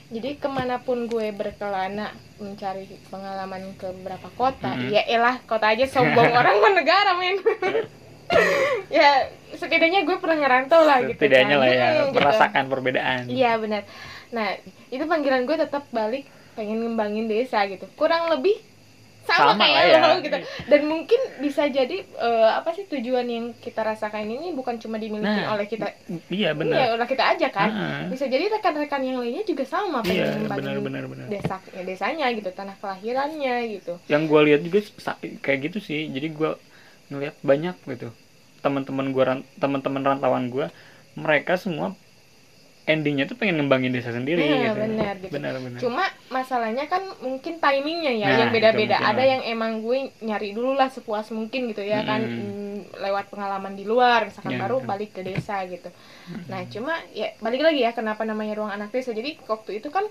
jadi 0.09 0.29
ke 0.35 0.45
mana 0.47 0.77
pun 0.77 1.05
gue 1.05 1.29
berkelana 1.31 2.11
mencari 2.35 2.83
pengalaman 3.07 3.73
ke 3.73 3.87
beberapa 3.93 4.29
kota 4.31 4.73
Hmm. 4.73 4.89
ya 4.89 5.05
elah 5.07 5.37
kota 5.43 5.69
aja 5.69 5.85
sombong 5.85 6.33
orang 6.35 6.57
mah 6.57 6.73
negara 6.73 7.13
men 7.13 7.37
ya 8.89 9.29
setidaknya 9.53 10.01
gue 10.01 10.17
pernah 10.17 10.37
ngerantau 10.39 10.81
lah 10.81 10.97
gitu 11.03 11.13
setidaknya 11.15 11.55
kan. 11.55 11.61
lah 11.61 11.69
ya 11.69 11.77
Hmm, 11.77 11.97
gitu. 12.03 12.15
merasakan 12.15 12.63
perbedaan 12.67 13.21
Iya 13.27 13.51
benar. 13.55 13.81
Nah 14.31 14.47
itu 14.89 15.03
panggilan 15.03 15.45
gue 15.45 15.53
tetap 15.55 15.85
balik 15.89 16.25
pengen 16.53 16.81
ngembangin 16.83 17.25
desa 17.27 17.65
gitu. 17.67 17.85
Kurang 17.93 18.31
lebih 18.31 18.55
sama, 19.23 19.55
Sama 19.55 19.63
kayak 19.63 19.83
ya. 19.87 19.99
lo 20.03 20.15
gitu. 20.19 20.37
Dan 20.67 20.81
mungkin 20.83 21.15
bisa 21.39 21.63
jadi 21.71 22.03
eh, 22.03 22.49
apa 22.59 22.75
sih 22.75 22.83
tujuan 22.91 23.23
yang 23.23 23.45
kita 23.55 23.79
rasakan 23.79 24.27
ini 24.27 24.51
bukan 24.51 24.75
cuma 24.83 24.99
dimiliki 24.99 25.23
Nah, 25.47 25.55
oleh 25.55 25.63
kita. 25.63 25.87
iya 25.87 26.19
Iya, 26.27 26.49
benar. 26.51 26.99
Oleh 26.99 27.07
kita 27.07 27.23
aja 27.31 27.47
kan. 27.47 27.71
Heeh. 27.71 28.11
bisa 28.11 28.27
jadi 28.27 28.51
rekan-rekan 28.51 28.99
yang 28.99 29.23
lainnya 29.23 29.47
juga 29.47 29.63
sama 29.63 30.03
iya 30.03 30.27
pengen 30.27 30.51
benar 30.51 30.79
benar 30.83 31.03
benar. 31.07 31.27
desa 31.31 31.55
ya, 31.71 31.81
desanya 31.87 32.27
gitu 32.35 32.51
tanah 32.51 32.75
kelahirannya 32.83 33.55
gitu. 33.79 33.95
Yang 34.11 34.21
gue 34.27 34.41
lihat 34.51 34.61
juga 34.67 34.79
kayak 35.39 35.59
gitu 35.71 35.77
sih. 35.79 36.11
Jadi 36.11 36.27
gue 36.35 36.51
ngelihat 37.07 37.35
banyak 37.39 37.75
gitu. 37.95 38.11
Teman-teman 38.59 39.07
gue 39.15 39.23
teman-teman 39.55 40.01
rantauan 40.03 40.51
gue 40.51 40.67
mereka 41.15 41.55
semua 41.55 41.95
endingnya 42.83 43.23
tuh 43.23 43.35
pengen 43.35 43.55
ngembangin 43.57 43.89
desa 43.89 44.11
sendiri 44.11 44.39
Iya, 44.39 44.69
gitu 44.69 44.75
benar, 44.77 45.15
gitu. 45.17 45.31
benar 45.31 45.53
benar 45.55 45.79
cuma 45.79 46.03
masalahnya 46.27 46.85
kan 46.85 46.99
mungkin 47.19 47.57
timingnya 47.57 48.11
ya 48.13 48.27
Nah, 48.27 48.37
yang 48.39 48.51
beda-beda 48.51 48.97
ada 48.97 49.15
lah. 49.15 49.25
yang 49.25 49.41
emang 49.45 49.79
gue 49.79 49.97
nyari 50.19 50.51
dulu 50.51 50.75
lah 50.75 50.87
sepuas 50.87 51.31
mungkin 51.31 51.71
gitu 51.71 51.79
ya 51.79 52.03
kan 52.03 52.19
Mm-mm. 52.19 52.91
mm, 52.91 52.99
lewat 52.99 53.31
pengalaman 53.31 53.73
di 53.73 53.83
luar 53.83 54.27
misalkan 54.27 54.53
Iya, 54.53 54.61
baru 54.61 54.77
betul. 54.77 54.89
balik 54.89 55.09
ke 55.11 55.21
desa 55.21 55.63
gitu 55.65 55.89
nah 56.45 56.61
cuma 56.65 56.93
ya 57.11 57.31
balik 57.37 57.61
lagi 57.61 57.79
ya 57.79 57.91
kenapa 57.91 58.23
namanya 58.23 58.53
ruang 58.53 58.71
anak 58.71 58.91
desa 58.91 59.11
jadi 59.11 59.39
waktu 59.41 59.79
itu 59.79 59.87
kan 59.87 60.03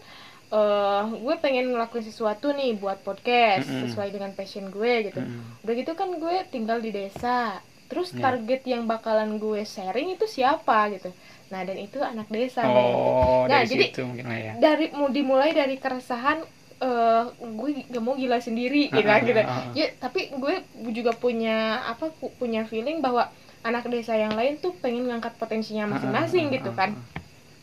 eh 0.51 1.03
gue 1.15 1.35
pengen 1.39 1.73
ngelakuin 1.73 2.05
sesuatu 2.05 2.53
nih 2.53 2.77
buat 2.77 3.01
podcast 3.01 3.65
Mm-mm. 3.65 3.89
sesuai 3.89 4.09
dengan 4.11 4.33
passion 4.33 4.69
gue 4.69 5.09
gitu 5.09 5.21
Mm-mm. 5.21 5.61
udah 5.61 5.75
gitu 5.75 5.93
kan 5.93 6.09
gue 6.15 6.37
tinggal 6.49 6.77
di 6.79 6.89
desa 6.91 7.57
terus 7.93 8.09
Iya. 8.11 8.25
target 8.25 8.63
yang 8.65 8.83
bakalan 8.85 9.37
gue 9.37 9.61
sharing 9.63 10.09
itu 10.11 10.25
siapa 10.27 10.89
gitu. 10.91 11.13
Nah 11.49 11.61
dan 11.61 11.77
itu 11.77 12.01
anak 12.01 12.27
desa 12.27 12.65
oh 12.65 13.45
Nah, 13.45 13.61
dari 13.61 13.69
jadi- 13.69 13.89
situ 13.93 14.03
mungkin 14.03 14.25
lah 14.25 14.41
ya. 14.41 14.53
dari 14.57 14.89
mau 14.91 15.07
dimulai 15.07 15.53
dari 15.53 15.77
keresahan 15.77 16.41
eh 16.81 17.23
gue 17.39 17.69
gak 17.87 18.01
mau 18.01 18.17
gila 18.17 18.41
sendiri 18.41 18.89
gitu 18.89 19.07
Ah, 19.07 19.21
gitu. 19.21 19.39
ah, 19.39 19.47
ah. 19.61 19.65
ya 19.71 19.93
tapi 19.95 20.33
gue 20.33 20.55
juga 20.91 21.13
punya 21.13 21.57
apa 21.85 22.11
pu- 22.11 22.33
punya 22.35 22.65
feeling 22.65 22.99
bahwa 22.99 23.29
anak 23.63 23.87
desa 23.87 24.17
yang 24.17 24.33
lain 24.33 24.57
tuh 24.57 24.75
pengen 24.75 25.07
ngangkat 25.07 25.37
potensinya 25.37 25.87
masing-masing 25.87 26.45
Ah, 26.45 26.51
ah, 26.51 26.55
gitu 26.57 26.71
ah, 26.71 26.75
kan. 26.75 26.91
ah. 26.91 27.21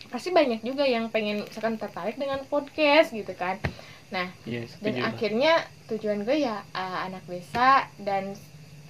pasti 0.07 0.29
banyak 0.29 0.62
juga 0.62 0.81
yang 0.83 1.05
pengen 1.07 1.43
misalkan 1.43 1.75
tertarik 1.75 2.15
dengan 2.15 2.39
podcast 2.43 3.12
gitu 3.12 3.29
kan. 3.33 3.59
Nah 4.07 4.31
Iya, 4.41 4.65
dan 4.79 5.03
akhirnya 5.03 5.53
tujuan 5.86 6.24
gue 6.24 6.39
ya 6.39 6.63
uh, 6.71 7.00
anak 7.03 7.21
desa 7.25 7.69
dan 7.98 8.33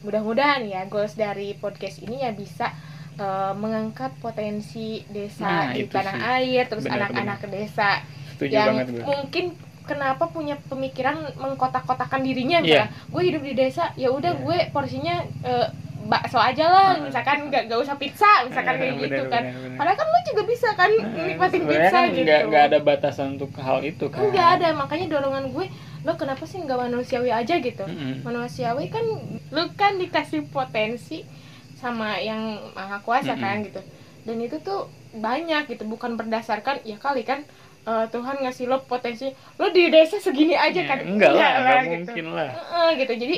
mudah-mudahan 0.01 0.63
ya 0.63 0.85
goals 0.85 1.13
dari 1.13 1.53
podcast 1.53 1.99
ini 1.99 2.21
ya 2.21 2.31
bisa 2.31 2.71
uh, 3.15 3.51
mengangkat 3.53 4.15
potensi 4.17 5.03
desa 5.07 5.43
Nah, 5.43 5.71
di 5.71 5.83
tanah 5.85 6.15
sih. 6.15 6.23
air 6.55 6.63
terus 6.65 6.85
anak-anak 6.85 7.39
desa 7.47 7.99
setuju 8.31 8.51
yang 8.51 8.67
banget 8.73 8.85
gue 8.89 9.03
mungkin 9.03 9.45
kenapa 9.83 10.29
punya 10.29 10.55
pemikiran 10.63 11.17
mengkotak-kotakan 11.35 12.21
dirinya 12.21 12.61
misalkan 12.61 12.93
gue 13.09 13.21
hidup 13.23 13.43
di 13.43 13.53
desa 13.53 13.91
ya 13.95 14.09
udah 14.09 14.31
Iya. 14.31 14.41
gue 14.41 14.57
porsinya 14.69 15.15
uh, 15.43 15.67
bakso 16.05 16.37
aja 16.37 16.65
lah. 16.65 16.87
Ah. 16.91 17.01
misalkan 17.01 17.37
nggak 17.47 17.67
nggak 17.67 17.79
usah 17.79 17.95
pizza 17.95 18.31
misalkan 18.41 18.75
kayak 18.77 18.93
Benar, 18.93 19.03
gitu 19.03 19.23
kan. 19.25 19.43
benar, 19.43 19.59
benar. 19.59 19.77
padahal 19.77 19.97
kan 19.97 20.07
lu 20.07 20.19
juga 20.25 20.41
bisa 20.43 20.69
kan 20.71 20.89
Nah, 20.89 21.25
nikmatin 21.25 21.63
pizza 21.63 21.89
kan 21.91 22.05
gitu. 22.09 22.23
nggak 22.23 22.41
nggak 22.45 22.63
ada 22.65 22.77
batasan 22.79 23.27
untuk 23.35 23.51
hal 23.55 23.77
itu 23.81 24.05
kan. 24.07 24.21
Enggak 24.23 24.47
ada, 24.55 24.67
makanya 24.73 25.05
dorongan 25.09 25.45
gue 25.49 25.65
lo 25.99 26.13
kenapa 26.15 26.43
sih 26.43 26.57
nggak 26.57 26.79
manusiawi 26.79 27.29
aja? 27.29 27.55
gitu. 27.57 27.83
Mm-mm. 27.83 28.23
manusiawi 28.23 28.87
kan 28.87 29.03
lu 29.49 29.63
kan 29.75 29.95
dikasih 29.95 30.47
potensi 30.47 31.27
sama 31.75 32.15
yang 32.17 32.39
maha 32.71 32.99
kuasa 32.99 33.33
Mm-mm. 33.33 33.41
kan 33.41 33.55
gitu. 33.61 33.81
Dan 34.23 34.37
itu 34.39 34.57
tuh 34.59 34.87
banyak 35.11 35.67
gitu 35.67 35.83
bukan 35.83 36.15
berdasarkan 36.15 36.79
ya 36.83 36.95
kali 36.95 37.21
kan 37.21 37.43
eh, 37.81 38.05
Tuhan 38.07 38.39
ngasih 38.39 38.65
lo 38.65 38.79
potensi 38.81 39.27
lo 39.55 39.67
di 39.69 39.87
desa 39.87 40.17
segini 40.17 40.53
aja 40.53 40.75
Ya, 40.75 40.87
kan. 40.87 40.99
enggak 41.01 41.31
lah 41.31 41.49
enggak 41.55 41.77
gitu. 41.77 41.91
mungkin 41.91 42.25
lah. 42.31 42.49
Heeh, 42.49 42.89
gitu. 42.97 43.13
Jadi 43.15 43.35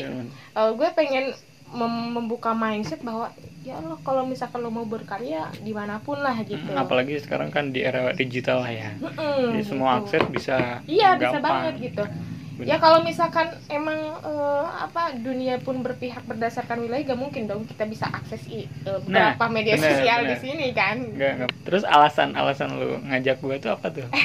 eh, 0.53 0.71
gue 0.71 0.89
pengen 0.91 1.25
mem- 1.71 2.11
membuka 2.11 2.51
mindset 2.53 2.99
bahwa 3.01 3.31
ya 3.61 3.77
lo 3.79 3.95
kalau 3.99 4.23
misalkan 4.23 4.59
lo 4.59 4.69
mau 4.69 4.83
berkarya 4.83 5.41
di 5.57 5.69
mana 5.69 5.97
pun 5.97 6.17
lah 6.17 6.33
gitu 6.41 6.57
Mm, 6.57 6.75
apalagi 6.75 7.17
sekarang 7.17 7.47
kan 7.47 7.69
di 7.69 7.79
era 7.79 8.09
digital 8.11 8.59
lah 8.59 8.73
ya 8.73 8.89
Mm-mm, 8.95 9.53
jadi 9.53 9.63
semua 9.63 9.91
gitu. 9.93 9.99
akses 10.03 10.23
bisa 10.29 10.57
Iya 10.83 11.09
bisa 11.15 11.37
gampang. 11.37 11.43
banget 11.43 11.75
gitu. 11.83 12.05
Benar. 12.51 12.67
Ya 12.67 12.77
kalau 12.77 12.99
misalkan 13.01 13.47
emang 13.67 13.95
eh, 14.19 14.65
apa 14.79 15.13
dunia 15.15 15.57
pun 15.57 15.79
berpihak 15.79 16.21
berdasarkan 16.23 16.77
wilayah 16.79 17.05
gak 17.07 17.17
mungkin 17.17 17.45
dong 17.45 17.63
kita 17.63 17.85
bisa 17.85 18.05
akses 18.07 18.43
i- 18.47 18.69
Nah, 18.83 18.97
beberapa 19.33 19.45
media 19.47 19.73
benar, 19.75 19.89
sosial 19.91 20.19
di 20.19 20.27
benar. 20.27 20.39
sini 20.39 20.67
kan. 20.71 20.97
Nggak, 21.07 21.31
nggak. 21.37 21.49
terus 21.63 21.83
alasan 21.83 22.33
alasan 22.33 22.69
lu 22.75 23.01
ngajak 23.03 23.37
gue 23.39 23.55
tuh 23.57 23.71
apa 23.71 23.87
tuh 23.89 24.05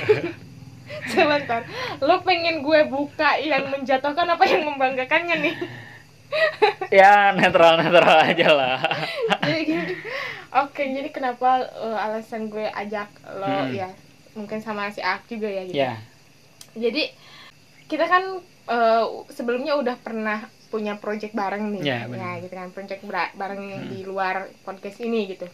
Sebentar, 1.07 1.63
lo 1.99 2.23
pengen 2.23 2.63
gue 2.63 2.81
buka 2.87 3.39
yang 3.39 3.69
menjatuhkan 3.69 4.27
apa 4.27 4.45
yang 4.45 4.63
membanggakannya 4.65 5.37
nih? 5.41 5.55
ya 6.91 7.33
netral 7.33 7.79
netral 7.79 8.19
aja 8.23 8.49
lah 8.53 8.79
jadi 9.43 9.61
gini, 9.63 9.95
oke 10.55 10.83
jadi 10.83 11.09
kenapa 11.11 11.65
eh, 11.67 11.97
alasan 11.99 12.49
gue 12.49 12.67
ajak 12.67 13.09
lo 13.37 13.67
Hmm. 13.67 13.73
ya 13.73 13.89
mungkin 14.37 14.61
sama 14.61 14.93
si 14.93 15.01
Ak 15.01 15.25
juga 15.27 15.49
ya 15.49 15.63
gitu. 15.65 15.77
ya 15.77 15.93
Jadi 16.77 17.09
kita 17.89 18.05
kan 18.05 18.23
eh, 18.69 19.05
sebelumnya 19.31 19.75
udah 19.75 19.97
pernah 19.97 20.45
punya 20.67 20.99
project 20.99 21.33
bareng 21.33 21.73
nih, 21.73 21.83
Ya, 21.87 21.99
benar. 22.05 22.43
gitu 22.43 22.53
kan, 22.53 22.69
project 22.69 23.01
bareng 23.33 23.63
Hmm. 23.65 23.89
di 23.89 24.05
luar 24.05 24.51
podcast 24.61 25.01
ini 25.01 25.31
gitu. 25.31 25.49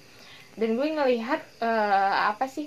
Dan 0.59 0.75
gue 0.75 0.89
ngelihat 0.89 1.41
eh, 1.63 2.13
apa 2.27 2.51
sih 2.51 2.67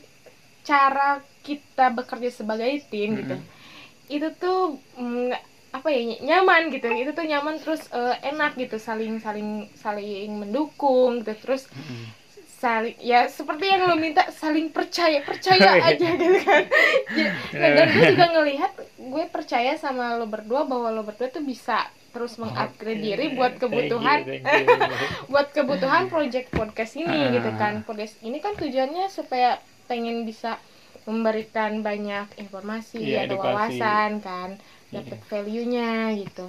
cara 0.63 1.19
kita 1.43 1.91
bekerja 1.91 2.31
sebagai 2.31 2.71
tim 2.89 3.19
gitu, 3.19 3.35
Mm-mm. 3.37 4.09
itu 4.09 4.27
tuh 4.33 4.79
mm, 4.95 5.35
apa 5.75 5.87
ya 5.89 6.01
nyaman 6.21 6.69
gitu, 6.69 6.87
itu 6.87 7.11
tuh 7.11 7.23
nyaman 7.23 7.55
terus 7.57 7.83
eh, 7.91 8.15
enak 8.25 8.55
gitu, 8.55 8.79
saling 8.79 9.19
saling 9.19 9.49
saling 9.75 10.31
mendukung 10.33 11.19
gitu, 11.19 11.35
terus 11.35 11.67
Mm-mm. 11.69 12.07
saling 12.55 12.95
ya 12.97 13.27
seperti 13.27 13.67
yang 13.67 13.83
lo 13.85 13.95
minta 13.95 14.23
saling 14.31 14.71
percaya 14.71 15.19
percaya 15.21 15.75
aja 15.91 16.07
gitu 16.07 16.39
kan 16.41 16.63
Ya, 17.11 17.29
nah, 17.51 17.69
dan 17.75 17.87
gue 17.89 18.05
juga 18.09 18.25
ngelihat 18.31 18.71
gue 18.95 19.23
percaya 19.27 19.75
sama 19.75 20.15
lo 20.15 20.25
berdua 20.25 20.63
bahwa 20.63 20.87
lo 20.89 21.03
berdua 21.03 21.27
tuh 21.29 21.43
bisa 21.43 21.83
terus 22.09 22.39
mengupgrade 22.39 22.95
Oke. 22.95 23.05
diri 23.05 23.25
buat 23.33 23.53
Thank 23.53 23.61
kebutuhan 23.61 24.19
you, 24.23 24.39
thank 24.39 24.65
you. 24.65 24.79
buat 25.27 25.47
kebutuhan 25.51 26.03
project 26.07 26.47
podcast 26.49 26.95
ini 26.95 27.19
Ah. 27.21 27.31
gitu 27.33 27.51
kan 27.53 27.83
podcast 27.83 28.15
ini 28.21 28.39
kan 28.39 28.55
tujuannya 28.55 29.11
supaya 29.11 29.59
pengen 29.85 30.23
bisa 30.23 30.55
memberikan 31.03 31.79
banyak 31.81 32.25
informasi 32.39 32.97
Iya, 32.97 33.27
atau 33.27 33.35
edukasi. 33.35 33.51
wawasan 33.77 34.11
kan 34.19 34.49
dapat 34.95 35.17
Iya. 35.17 35.27
value-nya 35.27 35.91
gitu 36.17 36.45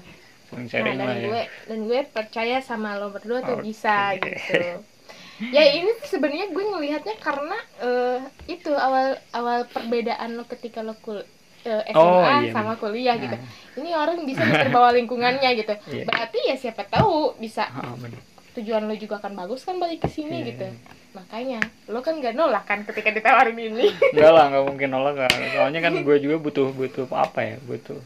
Nah, 0.47 0.63
dan 0.63 0.95
lah 0.97 1.11
ya 1.11 1.27
gue 1.27 1.43
dan 1.67 1.79
gue 1.85 2.01
percaya 2.07 2.63
sama 2.63 2.95
lo 2.95 3.11
berdua 3.11 3.43
tuh 3.43 3.59
Oke. 3.59 3.67
bisa 3.67 4.15
gitu. 4.15 4.79
Ya 5.45 5.69
ini 5.69 5.91
sebenarnya 6.01 6.49
gue 6.49 6.65
ngelihatnya 6.65 7.19
karena 7.19 7.59
eh, 7.79 8.19
itu 8.49 8.71
awal 8.71 9.19
awal 9.33 9.67
perbedaan 9.67 10.33
lo 10.33 10.47
ketika 10.47 10.81
lo 10.81 10.95
kul 10.97 11.19
eh, 11.63 11.83
SMA 11.91 11.99
Oh, 11.99 12.23
iya, 12.41 12.55
sama 12.55 12.79
kuliah 12.79 13.19
gitu. 13.19 13.35
Nah, 13.35 13.51
Ini 13.75 13.91
orang 13.93 14.23
bisa 14.23 14.41
terbawa 14.41 14.95
lingkungannya 14.95 15.51
gitu. 15.59 15.75
Iya. 15.93 16.07
Berarti 16.07 16.39
ya 16.47 16.55
siapa 16.57 16.87
tahu 16.87 17.35
bisa 17.37 17.67
ah, 17.67 17.93
bener. 17.99 18.23
tujuan 18.55 18.87
lo 18.87 18.95
juga 18.95 19.19
akan 19.19 19.37
bagus 19.37 19.61
kan 19.61 19.77
balik 19.77 20.01
ke 20.01 20.09
sini 20.09 20.41
Iya, 20.41 20.49
gitu. 20.49 20.67
iya. 20.71 20.79
Makanya 21.13 21.61
lo 21.91 22.01
kan 22.01 22.17
gak 22.17 22.33
nolak 22.33 22.65
kan 22.65 22.87
ketika 22.87 23.11
ditawarin 23.11 23.59
ini. 23.59 23.91
Enggak 24.15 24.31
lah, 24.31 24.45
nggak 24.49 24.65
mungkin 24.65 24.89
nolak 24.89 25.15
kan. 25.21 25.33
Soalnya 25.53 25.81
kan 25.83 25.93
gue 26.01 26.17
juga 26.17 26.37
butuh 26.39 26.71
butuh 26.71 27.05
apa 27.11 27.41
ya? 27.45 27.57
Butuh 27.61 27.99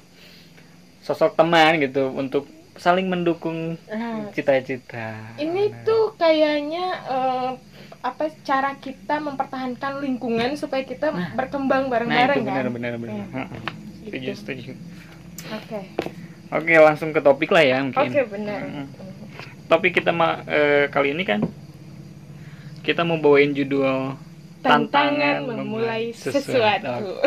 sosok 1.11 1.35
teman 1.35 1.75
gitu 1.77 2.07
untuk 2.09 2.47
saling 2.79 3.11
mendukung 3.11 3.75
Nah, 3.85 4.31
cita-cita. 4.31 5.35
ini 5.37 5.69
Nah, 5.69 5.83
tuh 5.83 6.15
kayaknya 6.15 6.87
eh, 7.05 7.51
apa 8.01 8.31
cara 8.41 8.79
kita 8.79 9.19
mempertahankan 9.19 10.01
lingkungan 10.01 10.55
supaya 10.55 10.87
kita 10.87 11.11
Nah. 11.11 11.35
berkembang 11.35 11.85
Nah, 11.85 11.91
bareng-bareng 11.91 12.39
itu 12.39 12.47
kan. 12.47 12.55
benar-benar 12.57 12.95
benar. 12.97 13.27
Heeh. 13.29 13.49
Setuju, 14.01 14.17
Gitu. 14.23 14.39
setuju. 14.39 14.73
Oke. 15.51 15.81
Oke, 16.51 16.73
langsung 16.79 17.11
ke 17.11 17.21
topik 17.21 17.51
lah 17.51 17.63
ya 17.63 17.79
mungkin. 17.83 18.01
Oke, 18.01 18.21
benar. 18.25 18.61
Mm. 18.65 18.87
Topik 19.67 19.93
kita 19.93 20.11
ma- 20.11 20.43
eh, 20.47 20.87
kali 20.89 21.11
ini 21.11 21.23
kan 21.23 21.43
kita 22.81 23.03
mau 23.03 23.19
bawain 23.19 23.51
judul 23.51 24.15
Tantangan 24.61 25.43
memulai 25.45 26.13
sesuatu. 26.13 27.19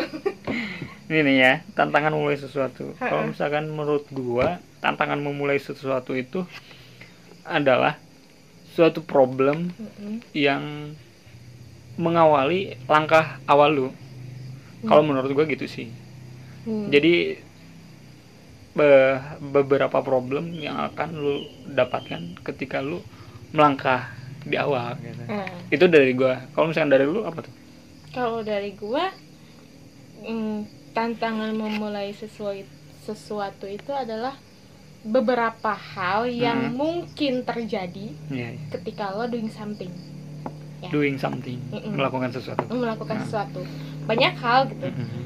Ini 1.12 1.20
nih 1.28 1.36
ya, 1.36 1.54
tantangan 1.76 2.16
memulai 2.16 2.40
sesuatu. 2.40 2.96
Kalau 2.96 3.28
misalkan 3.28 3.68
menurut 3.68 4.08
gua, 4.16 4.64
tantangan 4.80 5.20
memulai 5.20 5.60
sesuatu 5.60 6.16
itu 6.16 6.48
adalah 7.44 8.00
suatu 8.74 9.04
problem 9.04 9.70
yang 10.34 10.96
mengawali 12.00 12.74
langkah 12.90 13.38
awal 13.46 13.70
lu. 13.70 13.88
Kalau 14.88 15.04
menurut 15.04 15.32
gua 15.36 15.46
gitu 15.48 15.68
sih. 15.68 15.88
Hmm. 16.66 16.88
Jadi 16.88 17.38
be- 18.74 19.20
beberapa 19.54 20.02
problem 20.02 20.58
yang 20.58 20.78
akan 20.92 21.10
lu 21.14 21.36
dapatkan 21.78 22.22
ketika 22.42 22.82
lu 22.82 23.00
melangkah 23.54 24.10
di 24.44 24.58
awal 24.58 24.98
gitu. 25.00 25.24
Itu 25.70 25.86
dari 25.88 26.12
gua. 26.18 26.42
Kalau 26.56 26.72
misalkan 26.72 26.92
dari 26.92 27.06
lu 27.06 27.22
apa 27.24 27.40
tuh? 27.46 27.54
kalau 28.14 28.46
dari 28.46 28.78
gua 28.78 29.10
mm, 30.22 30.83
tantangan 30.94 31.52
memulai 31.52 32.10
sesuai 32.12 32.64
sesuatu 33.02 33.66
itu 33.66 33.92
adalah 33.92 34.38
beberapa 35.04 35.74
hal 35.74 36.26
yang 36.26 36.72
Hmm. 36.72 36.76
mungkin 36.76 37.44
terjadi 37.44 38.08
Iya, 38.30 38.50
iya. 38.50 38.62
ketika 38.72 39.12
lo 39.12 39.28
doing 39.28 39.50
something 39.50 39.92
Ya. 40.80 40.88
doing 40.90 41.18
something 41.18 41.60
Mm-mm. 41.70 41.92
melakukan 41.94 42.30
sesuatu 42.30 42.64
lo 42.64 42.76
melakukan 42.78 43.18
Nah. 43.18 43.24
sesuatu 43.24 43.62
banyak 44.04 44.34
hal 44.34 44.60
gitu 44.70 44.88
Mm-mm. 44.88 45.24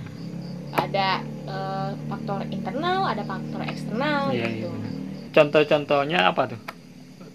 ada 0.71 1.21
eh, 1.45 1.91
faktor 2.07 2.43
internal 2.47 3.05
ada 3.05 3.21
faktor 3.21 3.61
eksternal 3.63 4.29
Iya, 4.29 4.35
iya, 4.35 4.47
gitu 4.57 4.67
benar. 4.67 4.91
contoh-contohnya 5.31 6.19
apa 6.25 6.43
tuh 6.47 6.59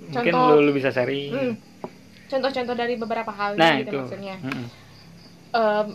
mungkin 0.05 0.33
Contoh- 0.35 0.51
lu, 0.53 0.67
lu 0.67 0.73
bisa 0.73 0.91
sharing 0.91 1.31
Hmm. 1.31 1.55
contoh-contoh 2.27 2.75
dari 2.75 2.95
beberapa 2.97 3.31
hal 3.31 3.55
nah 3.55 3.79
gitu 3.79 3.87
itu 3.87 3.97
maksudnya 4.01 4.37
Mm-mm. 4.41 4.67
Em, 5.53 5.87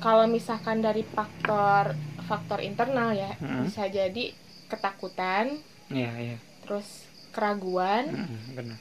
kalau 0.00 0.24
misalkan 0.24 0.80
dari 0.80 1.04
faktor 1.04 1.92
faktor 2.24 2.58
internal 2.60 3.12
ya 3.12 3.36
Mm-mm. 3.38 3.68
bisa 3.68 3.86
jadi 3.86 4.32
ketakutan 4.66 5.60
iya 5.88 6.10
iya 6.16 6.36
terus 6.64 7.04
keraguan 7.30 8.08
Mm-mm, 8.10 8.56
benar 8.56 8.78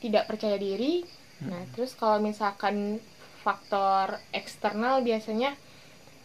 tidak 0.00 0.24
percaya 0.26 0.56
diri 0.56 1.04
Mm. 1.34 1.50
nah 1.50 1.62
terus 1.74 1.98
kalau 1.98 2.22
misalkan 2.22 3.02
faktor 3.42 4.22
eksternal 4.30 5.02
biasanya 5.02 5.58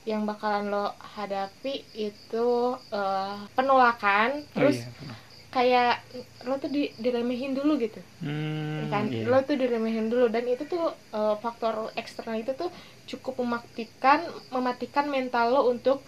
yang 0.05 0.23
bakalan 0.23 0.69
lo 0.69 0.85
hadapi 1.17 1.81
itu 1.91 2.47
eh, 2.93 3.37
penolakan 3.51 4.45
oh 4.45 4.53
terus 4.53 4.85
iya 4.85 4.93
benar. 4.93 5.17
Kayak 5.49 6.05
lo 6.45 6.61
tuh 6.61 6.69
di, 6.69 6.93
diremehin 7.01 7.57
dulu 7.57 7.81
gitu. 7.81 7.97
Hmm, 8.21 8.85
kan? 8.93 9.09
iya. 9.09 9.25
lo 9.25 9.41
tuh 9.41 9.57
diremehin 9.57 10.09
dulu 10.09 10.29
dan 10.29 10.45
itu 10.45 10.65
tuh 10.69 10.93
eh, 10.93 11.35
faktor 11.41 11.89
eksternal 11.97 12.37
itu 12.37 12.53
tuh 12.53 12.69
cukup 13.09 13.41
mematikan 13.41 14.21
mematikan 14.53 15.09
mental 15.09 15.49
lo 15.49 15.61
untuk 15.73 16.05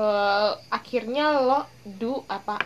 eh, 0.00 0.52
akhirnya 0.72 1.36
lo 1.44 1.68
do 1.84 2.24
apa 2.32 2.56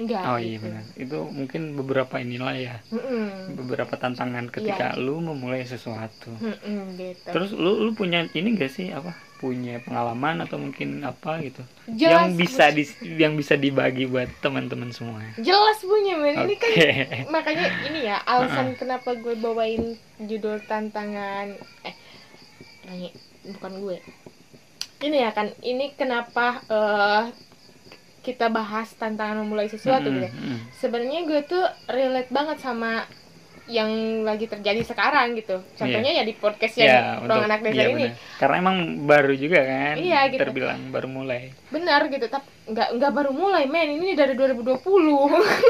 enggak 0.00 0.24
oh 0.24 0.40
iya 0.40 0.56
gitu. 0.56 0.64
benar. 0.68 0.84
Itu 0.96 1.18
mungkin 1.28 1.62
beberapa 1.76 2.14
inilah 2.20 2.56
ya. 2.56 2.76
Mm-mm. 2.92 3.56
beberapa 3.56 3.96
tantangan 3.96 4.48
ketika 4.52 4.96
lu 5.00 5.20
memulai 5.20 5.64
sesuatu. 5.64 6.32
Mm-mm, 6.40 6.96
gitu. 6.96 7.28
Terus 7.32 7.50
lu 7.56 7.84
lu 7.88 7.92
punya 7.96 8.28
ini 8.36 8.56
gak 8.56 8.72
sih 8.72 8.92
apa 8.92 9.29
punya 9.40 9.80
pengalaman 9.80 10.44
atau 10.44 10.60
mungkin 10.60 11.00
apa 11.00 11.40
gitu? 11.40 11.64
Jelas 11.88 12.12
yang 12.12 12.26
bisa 12.36 12.68
di, 12.68 12.84
yang 13.16 13.32
bisa 13.40 13.56
dibagi 13.56 14.04
buat 14.04 14.28
teman-teman 14.44 14.92
semua. 14.92 15.24
Jelas 15.40 15.80
punya 15.80 16.20
men. 16.20 16.44
Ini 16.44 16.54
oke. 16.54 16.60
kan 16.60 16.72
makanya 17.34 17.68
ini 17.88 18.00
ya 18.04 18.20
alasan 18.28 18.76
kenapa 18.76 19.16
gue 19.16 19.32
bawain 19.40 19.96
judul 20.20 20.60
tantangan 20.68 21.56
eh 21.88 21.96
ini 22.92 23.08
bukan 23.56 23.72
gue. 23.80 23.98
Ini 25.00 25.16
ya 25.24 25.30
kan 25.32 25.48
ini 25.64 25.96
kenapa 25.96 26.60
eh, 26.68 27.24
kita 28.20 28.52
bahas 28.52 28.92
tantangan 29.00 29.40
memulai 29.40 29.72
sesuatu 29.72 30.12
gitu 30.12 30.28
ya. 30.28 30.30
Mm-mm, 30.30 30.52
mm. 30.52 30.58
sebenarnya 30.76 31.20
gue 31.24 31.40
tuh 31.48 31.64
relate 31.88 32.28
banget 32.28 32.60
sama 32.60 33.08
yang 33.70 33.90
lagi 34.20 34.44
terjadi 34.44 34.82
sekarang 34.82 35.32
gitu 35.32 35.62
contohnya 35.72 36.10
ya 36.12 36.22
di 36.22 36.34
podcast 36.34 36.74
yang 36.74 36.90
ya 36.90 37.00
ruang 37.22 37.46
anak 37.46 37.62
desa 37.62 37.74
iya 37.76 37.86
ini 37.88 38.04
benar. 38.04 38.36
karena 38.36 38.56
emang 38.58 38.76
baru 39.02 39.32
juga 39.32 39.60
kan 39.60 39.94
Iya, 39.94 40.20
gitu. 40.28 40.40
terbilang 40.40 40.80
baru 40.90 41.06
mulai 41.06 41.42
benar 41.68 42.00
gitu 42.06 42.26
tapi 42.26 42.48
nggak 42.66 42.88
nggak 42.92 43.12
baru 43.12 43.30
mulai 43.30 43.64
men 43.64 43.94
ini 43.94 44.12
dari 44.12 44.34
2020 44.34 44.82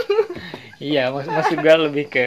iya 0.83 1.09
maksud 1.09 1.29
maksud 1.31 1.57
gue 1.57 1.77
lebih 1.83 2.05
ke 2.07 2.25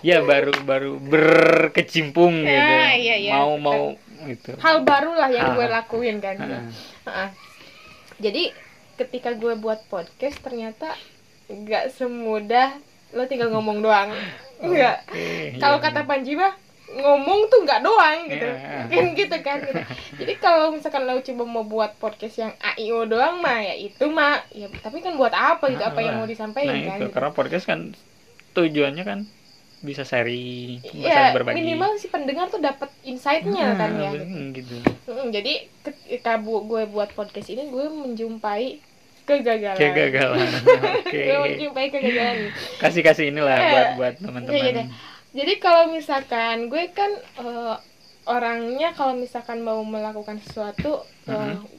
ya 0.00 0.22
baru 0.22 0.54
baru 0.62 0.90
berkecimpung 1.00 2.34
Ya, 2.40 2.52
gitu 2.52 2.74
iya, 3.02 3.14
iya. 3.18 3.32
mau 3.34 3.56
mau 3.56 3.82
gitu 4.24 4.54
hal 4.56 4.82
baru 4.82 5.12
lah 5.12 5.28
yang 5.28 5.52
gue 5.52 5.64
Ah. 5.64 5.72
lakuin 5.76 6.16
kan 6.18 6.36
Heeh. 6.36 6.62
Heeh. 7.04 7.28
jadi 8.18 8.42
ketika 8.96 9.32
gue 9.32 9.54
buat 9.54 9.82
podcast 9.86 10.38
ternyata 10.38 10.94
nggak 11.46 11.92
semudah 11.92 12.74
lo 13.12 13.22
tinggal 13.24 13.50
ngomong 13.50 13.80
doang 13.80 14.10
enggak 14.58 14.96
Oke, 15.06 15.20
iya, 15.20 15.60
kalau 15.60 15.78
kata 15.78 16.04
Panji 16.04 16.32
mah 16.32 16.52
ngomong 16.86 17.50
tuh 17.50 17.66
nggak 17.66 17.82
doang 17.82 18.18
gitu. 18.30 18.46
Iya. 18.46 18.86
kan 18.94 19.04
gitu 19.12 19.36
kan 19.42 19.58
gitu. 19.58 19.80
jadi 20.22 20.32
kalau 20.38 20.70
misalkan 20.70 21.02
lo 21.04 21.18
coba 21.18 21.44
mau 21.44 21.64
buat 21.66 21.98
podcast 21.98 22.36
yang 22.38 22.52
AIO 22.62 23.04
doang 23.04 23.42
mah 23.42 23.58
ya 23.58 23.74
itu 23.74 24.06
mah 24.06 24.40
ya 24.54 24.70
tapi 24.80 25.02
kan 25.02 25.18
buat 25.18 25.34
apa 25.34 25.66
gitu 25.68 25.82
apa 25.82 25.98
yang 26.00 26.22
mau 26.22 26.28
disampaikan 26.30 26.72
nah 26.72 26.86
kan 26.86 26.96
itu. 26.96 27.02
gitu. 27.04 27.12
karena 27.12 27.30
podcast 27.34 27.66
kan 27.66 27.80
tujuannya 28.54 29.04
kan 29.04 29.20
bisa 29.84 30.08
sharing 30.08 30.80
bisa 30.80 31.04
ya 31.04 31.36
berbagi. 31.36 31.60
minimal 31.60 32.00
si 32.00 32.08
pendengar 32.08 32.48
tuh 32.48 32.64
dapat 32.64 32.88
insight-nya 33.04 33.76
kan 33.76 33.92
ya 33.92 34.10
Hmm, 34.16 34.56
gitu. 34.56 34.80
Mm, 35.04 35.28
jadi 35.36 35.68
ketika 35.84 36.40
gue 36.40 36.82
buat 36.88 37.12
podcast 37.12 37.52
ini 37.52 37.68
gue 37.68 37.84
menjumpai 37.92 38.80
kegagalan 39.26 39.76
kegagalan 39.76 40.48
oke 40.96 41.20
menjumpai 41.42 41.86
kegagalan 41.88 42.38
kasih 42.78 43.02
kasih 43.02 43.24
inilah 43.28 43.52
Eh, 43.52 43.66
buat 43.66 43.86
buat 43.92 44.14
iya, 44.14 44.16
iya 44.16 44.24
teman-teman 44.24 44.72
deh. 44.72 44.86
jadi 45.34 45.52
kalau 45.58 45.90
misalkan 45.90 46.56
gue 46.66 46.84
kan 46.90 47.10
eh, 47.36 47.74
orangnya 48.24 48.90
kalau 48.92 49.14
misalkan 49.14 49.60
mau 49.60 49.82
melakukan 49.82 50.38
sesuatu 50.40 51.02
eh, 51.26 51.34
Mhm. 51.34 51.75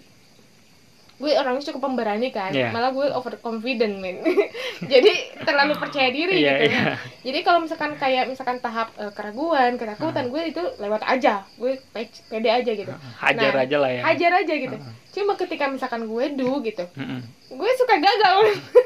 Gue 1.18 1.32
orangnya 1.32 1.66
cukup 1.66 1.82
pemberani 1.84 2.30
kan 2.30 2.50
Iya. 2.50 2.70
malah 2.70 2.90
gue 2.90 3.10
overconfident 3.10 3.98
men 3.98 4.22
jadi 4.84 5.12
terlalu 5.40 5.74
percaya 5.76 6.10
diri 6.10 6.38
iya 6.38 6.54
gitu 6.60 6.70
iya 6.70 6.84
jadi 7.24 7.40
kalau 7.42 7.60
misalkan 7.60 7.94
kayak 7.94 8.26
misalkan 8.26 8.58
tahap 8.58 8.94
eh, 8.96 9.10
keraguan 9.12 9.76
ketakutan 9.76 10.28
gue 10.28 10.42
itu 10.46 10.62
lewat 10.78 11.02
aja 11.04 11.42
gue 11.56 11.82
pe- 11.88 12.22
pede 12.24 12.50
aja 12.52 12.72
gitu 12.72 12.94
hajar 13.18 13.52
Nah, 13.52 13.64
aja 13.64 13.78
lah 13.78 13.90
ya 13.90 14.02
hajar 14.04 14.32
aja 14.38 14.54
gitu 14.56 14.76
Heeh. 14.76 14.94
cuma 15.12 15.34
ketika 15.34 15.66
misalkan 15.68 16.06
gue 16.06 16.26
do 16.32 16.62
gitu 16.62 16.86
Mm-mm. 16.94 17.20
gue 17.50 17.72
suka 17.76 17.96
gagal 17.98 18.38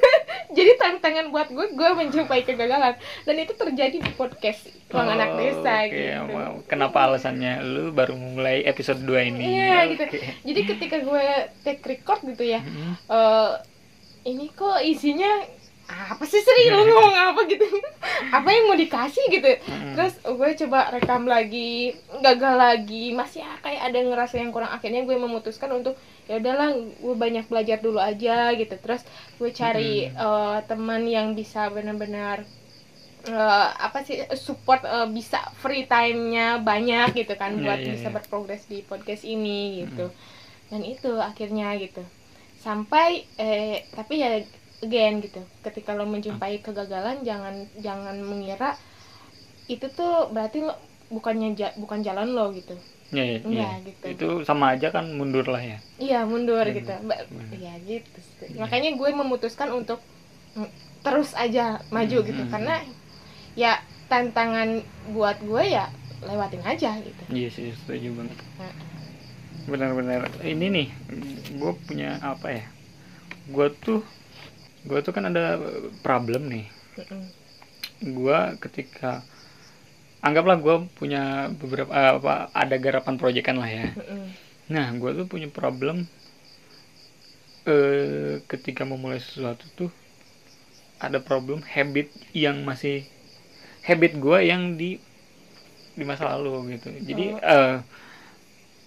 jadi 0.51 0.71
tantangan 0.77 1.27
buat 1.29 1.47
gue 1.47 1.67
gue 1.69 1.89
menjumpai 1.93 2.41
kegagalan 2.41 2.95
dan 3.21 3.35
itu 3.35 3.53
terjadi 3.53 3.97
di 3.97 4.11
podcast 4.11 4.63
ruang 4.87 5.03
Oh, 5.03 5.13
anak 5.13 5.29
desa 5.33 5.73
oke. 5.81 5.89
gitu 5.89 6.09
Wow. 6.31 6.53
Kenapa 6.65 6.97
alasannya 7.01 7.59
lu 7.61 7.89
baru 7.89 8.13
mulai 8.13 8.61
episode 8.61 8.99
2 8.99 9.23
ini? 9.25 9.39
Iya, 9.57 9.75
gitu. 9.89 10.03
Oke. 10.05 10.19
jadi 10.41 10.61
ketika 10.65 10.97
gue 10.99 11.25
take 11.61 11.83
record 11.85 12.20
gitu 12.25 12.43
ya. 12.45 12.61
Mm-mm. 12.61 12.93
eh 13.09 13.51
ini 14.21 14.53
kok 14.53 14.77
isinya 14.85 15.31
apa 15.91 16.23
sih 16.23 16.39
Sri? 16.39 16.71
Lu 16.71 16.87
ngomong 16.87 17.15
apa 17.15 17.41
gitu? 17.51 17.67
Apa 18.37 18.47
yang 18.47 18.71
mau 18.71 18.77
dikasih 18.79 19.27
gitu? 19.27 19.49
Mm-mm. 19.67 19.91
terus 19.97 20.13
gue 20.23 20.49
coba 20.63 20.87
rekam 20.93 21.27
lagi 21.27 21.91
gagal 22.23 22.55
lagi. 22.55 23.11
Masih 23.11 23.43
ya, 23.43 23.51
kayak 23.59 23.81
ada 23.91 23.99
ngerasa 23.99 24.39
yang 24.39 24.55
kurang. 24.55 24.71
Akhirnya 24.71 25.03
gue 25.03 25.17
memutuskan 25.19 25.67
untuk 25.75 25.99
ya 26.29 26.39
udahlah 26.39 26.71
gue 26.77 27.15
banyak 27.17 27.43
belajar 27.51 27.83
dulu 27.83 27.99
aja 27.99 28.55
gitu. 28.55 28.71
Terus 28.79 29.01
gue 29.35 29.51
cari 29.51 30.07
eh, 30.07 30.57
teman 30.69 31.03
yang 31.09 31.35
bisa 31.35 31.67
benar-benar 31.67 32.47
eh, 33.27 33.67
apa 33.77 33.99
sih 34.07 34.17
support 34.37 34.81
eh, 34.85 35.07
bisa 35.11 35.39
free 35.61 35.85
time-nya 35.85 36.61
banyak 36.61 37.13
gitu 37.19 37.33
kan 37.35 37.51
Iya, 37.57 37.63
buat 37.65 37.79
iya, 37.83 37.89
bisa 37.93 38.07
iya. 38.09 38.15
berprogres 38.15 38.63
di 38.71 38.79
podcast 38.85 39.23
ini 39.27 39.85
gitu 39.85 40.07
dan 40.71 40.81
itu 40.81 41.11
akhirnya 41.13 41.75
gitu 41.75 41.99
sampai 42.57 43.27
eh 43.35 43.83
tapi 43.91 44.17
ya 44.17 44.39
again 44.79 45.19
gitu 45.19 45.43
ketika 45.61 45.91
lo 45.91 46.05
menjumpai 46.05 46.57
kegagalan 46.59 47.21
jangan 47.21 47.53
jangan 47.77 48.15
mengira 48.17 48.73
itu 49.67 49.85
tuh 49.89 50.31
berarti 50.31 50.63
lo 50.63 50.73
bukannya 51.07 51.53
ja- 51.53 51.75
bukan 51.75 51.99
jalan 52.01 52.31
lo 52.31 52.49
gitu 52.51 52.73
Iya, 53.11 53.23
iya, 53.27 53.39
Enggak, 53.43 53.67
iya. 53.67 53.83
gitu. 53.83 54.03
Itu 54.07 54.27
sama 54.41 54.71
aja 54.71 54.87
kan 54.87 55.03
mundur 55.11 55.43
lah 55.43 55.59
ya. 55.59 55.83
iya 55.99 56.23
mundur 56.23 56.63
Hmm. 56.63 56.71
gitu 56.71 56.95
Ba- 57.03 57.27
Hmm. 57.27 57.51
ya 57.51 57.75
gitu 57.83 58.19
sih. 58.39 58.47
Iya. 58.47 58.63
makanya 58.63 58.95
gue 58.95 59.09
memutuskan 59.11 59.67
untuk 59.69 59.99
terus 61.01 61.35
aja 61.35 61.83
maju 61.91 62.17
Hmm, 62.17 62.27
gitu 62.31 62.41
hmm. 62.41 62.51
karena 62.55 62.75
ya 63.53 63.83
tantangan 64.07 64.79
buat 65.11 65.35
gue 65.41 65.63
ya 65.67 65.91
lewatin 66.23 66.63
aja 66.63 66.95
gitu 66.97 67.21
Iya 67.27 67.49
sih, 67.49 67.75
setuju 67.75 68.15
banget. 68.15 68.37
Nah. 68.55 68.71
Benar-benar. 69.69 70.29
Ini 70.41 70.65
nih, 70.71 70.87
gue 71.57 71.71
punya 71.85 72.17
apa 72.21 72.47
ya? 72.49 72.65
Gue 73.49 73.69
tuh, 73.73 74.01
gue 74.85 74.99
tuh 75.05 75.13
kan 75.13 75.29
ada 75.29 75.59
problem 76.01 76.49
nih. 76.49 76.65
Gue 78.01 78.37
ketika 78.61 79.21
anggaplah 80.21 80.57
gue 80.61 80.75
punya 80.97 81.49
beberapa 81.57 81.89
eh, 81.93 82.13
apa 82.21 82.53
ada 82.53 82.75
garapan 82.77 83.15
proyekan 83.17 83.57
lah 83.57 83.69
ya. 83.69 83.87
Nah, 84.69 84.93
gue 84.97 85.11
tuh 85.17 85.25
punya 85.29 85.49
problem 85.49 86.05
eh 87.61 88.41
ketika 88.49 88.81
memulai 88.81 89.21
sesuatu 89.21 89.69
tuh 89.77 89.91
ada 90.97 91.21
problem 91.21 91.61
habit 91.61 92.09
yang 92.33 92.65
masih 92.65 93.05
habit 93.85 94.17
gue 94.17 94.37
yang 94.41 94.77
di 94.77 94.97
di 95.93 96.03
masa 96.05 96.25
lalu 96.33 96.77
gitu. 96.77 96.89
Jadi 97.05 97.25
Oh. 97.37 97.77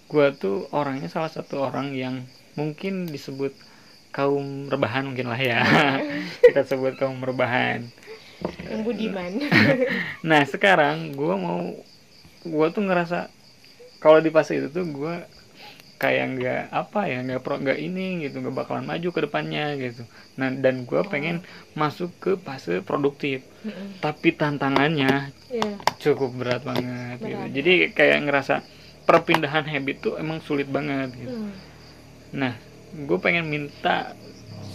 Gue 0.05 0.27
tuh 0.33 0.69
orangnya 0.71 1.07
salah 1.07 1.27
satu 1.27 1.61
orang 1.61 1.93
yang 1.93 2.15
mungkin 2.53 3.05
disebut 3.05 3.51
kaum 4.09 4.67
rebahan 4.67 5.03
mungkin 5.05 5.27
lah 5.27 5.37
ya. 5.37 5.59
Kita 6.45 6.63
sebut 6.63 6.95
kaum 6.95 7.19
rebahan. 7.19 7.89
yang 8.67 8.83
budiman 8.83 9.31
Nah 10.29 10.43
sekarang 10.43 11.11
gue 11.11 11.35
mau 11.35 11.71
gue 12.43 12.67
tuh 12.69 12.83
ngerasa 12.83 13.31
kalau 13.97 14.19
di 14.19 14.27
fase 14.27 14.59
itu 14.59 14.67
tuh 14.69 14.83
gue 14.85 15.15
kayak 15.95 16.25
nggak 16.35 16.61
apa 16.69 17.07
ya 17.07 17.23
nggak 17.23 17.39
pro 17.39 17.55
nggak 17.55 17.79
ini 17.79 18.21
gitu 18.21 18.43
nggak 18.43 18.51
bakalan 18.53 18.83
maju 18.83 19.07
ke 19.07 19.19
depannya 19.23 19.79
gitu 19.79 20.03
nah 20.35 20.51
dan 20.51 20.83
gue 20.83 21.01
pengen 21.07 21.39
masuk 21.73 22.11
ke 22.19 22.31
fase 22.37 22.83
produktif 22.83 23.47
Mm-mm. 23.63 24.03
tapi 24.03 24.35
tantangannya 24.35 25.31
Iya. 25.47 25.79
cukup 25.97 26.35
berat 26.35 26.61
banget 26.61 27.17
gitu 27.17 27.31
Berat. 27.31 27.49
jadi 27.55 27.73
kayak 27.95 28.19
ngerasa 28.27 28.55
perpindahan 29.05 29.63
habit 29.63 30.01
tuh 30.01 30.13
emang 30.17 30.41
sulit 30.41 30.65
banget 30.67 31.13
gitu 31.15 31.31
Hmm. 31.31 31.53
nah 32.33 32.53
gue 32.93 33.17
pengen 33.19 33.45
minta 33.45 34.13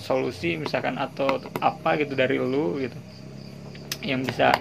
solusi 0.00 0.56
misalkan 0.56 0.96
atau 0.96 1.38
apa 1.60 1.98
gitu 1.98 2.14
dari 2.14 2.40
lu 2.40 2.78
gitu 2.78 2.96
yang 4.00 4.24
bisa 4.24 4.56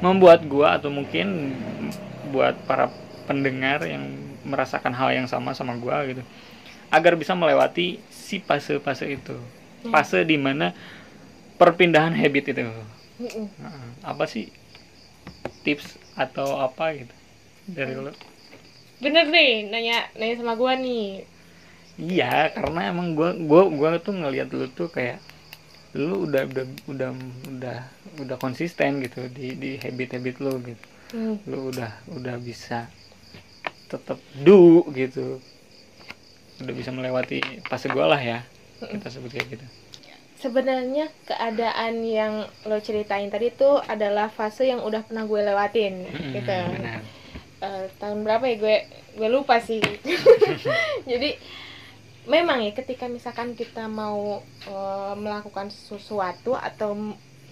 membuat 0.00 0.46
gua 0.48 0.80
atau 0.80 0.88
mungkin 0.88 1.52
buat 2.30 2.56
para 2.64 2.88
pendengar 3.26 3.84
yang 3.84 4.16
merasakan 4.46 4.94
hal 4.96 5.12
yang 5.12 5.26
sama 5.28 5.52
sama 5.52 5.76
gua 5.76 6.06
gitu 6.08 6.24
agar 6.88 7.18
bisa 7.18 7.36
melewati 7.36 8.00
si 8.08 8.40
fase-fase 8.40 9.06
itu 9.12 9.36
Ya. 9.78 9.94
fase 9.94 10.26
di 10.26 10.34
mana 10.34 10.74
perpindahan 11.54 12.10
habit 12.18 12.50
itu 12.50 12.66
Mm-mm. 12.66 13.46
Nah, 13.62 13.94
apa 14.02 14.26
sih 14.26 14.50
tips 15.62 15.94
atau 16.18 16.58
apa 16.58 16.98
gitu 16.98 17.14
dari 17.66 17.94
lu 17.94 18.10
Bener 18.98 19.30
nih, 19.30 19.70
nanya 19.70 20.10
nanya 20.18 20.34
sama 20.38 20.58
gua 20.58 20.74
nih. 20.74 21.22
Iya, 21.98 22.50
karena 22.54 22.90
emang 22.90 23.14
gua 23.14 23.34
gua 23.34 23.70
gua 23.70 23.90
tuh 24.02 24.14
ngelihat 24.14 24.50
lu 24.50 24.66
tuh 24.70 24.90
kayak 24.90 25.22
lu 25.94 26.26
udah 26.28 26.46
udah 26.46 26.64
udah 26.90 27.10
udah 27.48 27.78
udah 28.22 28.36
konsisten 28.38 29.02
gitu 29.02 29.26
di 29.30 29.54
di 29.54 29.70
habit-habit 29.78 30.36
lu 30.42 30.52
gitu. 30.66 30.86
Hmm. 31.14 31.36
Lu 31.46 31.70
udah 31.70 31.94
udah 32.10 32.36
bisa 32.42 32.90
tetap 33.86 34.18
do 34.42 34.82
gitu. 34.92 35.38
Udah 36.58 36.74
bisa 36.74 36.90
melewati 36.90 37.62
fase 37.70 37.86
gua 37.90 38.14
lah 38.14 38.20
ya. 38.22 38.42
Kita 38.82 39.10
sebut 39.10 39.30
kayak 39.30 39.58
gitu. 39.58 39.66
Sebenarnya 40.38 41.10
keadaan 41.26 42.06
yang 42.06 42.46
lo 42.62 42.78
ceritain 42.78 43.26
tadi 43.26 43.50
tuh 43.50 43.82
adalah 43.90 44.30
fase 44.30 44.70
yang 44.70 44.86
udah 44.86 45.02
pernah 45.02 45.26
gue 45.26 45.40
lewatin, 45.42 46.06
Mm-mm, 46.06 46.30
gitu. 46.30 46.58
benar. 46.78 47.02
Eh, 47.58 47.86
tahun 47.98 48.22
berapa 48.22 48.44
ya 48.46 48.56
gue 48.56 48.76
gue 49.18 49.28
lupa 49.28 49.58
sih. 49.58 49.82
Jadi 51.10 51.34
memang 52.28 52.62
ya 52.62 52.70
ketika 52.70 53.10
misalkan 53.10 53.58
kita 53.58 53.90
mau 53.90 54.38
eh, 54.62 55.14
melakukan 55.18 55.74
sesuatu 55.74 56.54
atau 56.54 56.94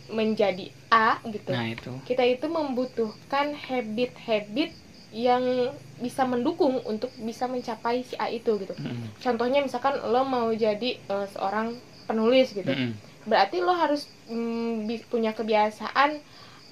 menjadi 0.07 0.71
A 0.87 1.19
gitu, 1.27 1.51
Nah, 1.51 1.67
itu. 1.67 1.91
kita 2.07 2.23
itu 2.23 2.47
membutuhkan 2.47 3.59
habit-habit 3.59 4.71
yang 5.11 5.75
bisa 5.99 6.23
mendukung 6.23 6.79
untuk 6.87 7.11
bisa 7.19 7.51
mencapai 7.51 8.07
si 8.07 8.15
A 8.15 8.31
itu 8.31 8.55
gitu. 8.63 8.75
Mm-mm. 8.79 9.11
Contohnya 9.19 9.67
misalkan 9.67 9.99
lo 9.99 10.23
mau 10.23 10.55
jadi 10.55 11.03
eh, 11.03 11.27
seorang 11.35 11.75
penulis 12.07 12.55
gitu. 12.55 12.71
Mm-mm. 12.71 12.95
Berarti 13.27 13.59
lo 13.59 13.75
harus 13.75 14.07
mm, 14.31 14.87
punya 15.11 15.35
kebiasaan 15.35 16.23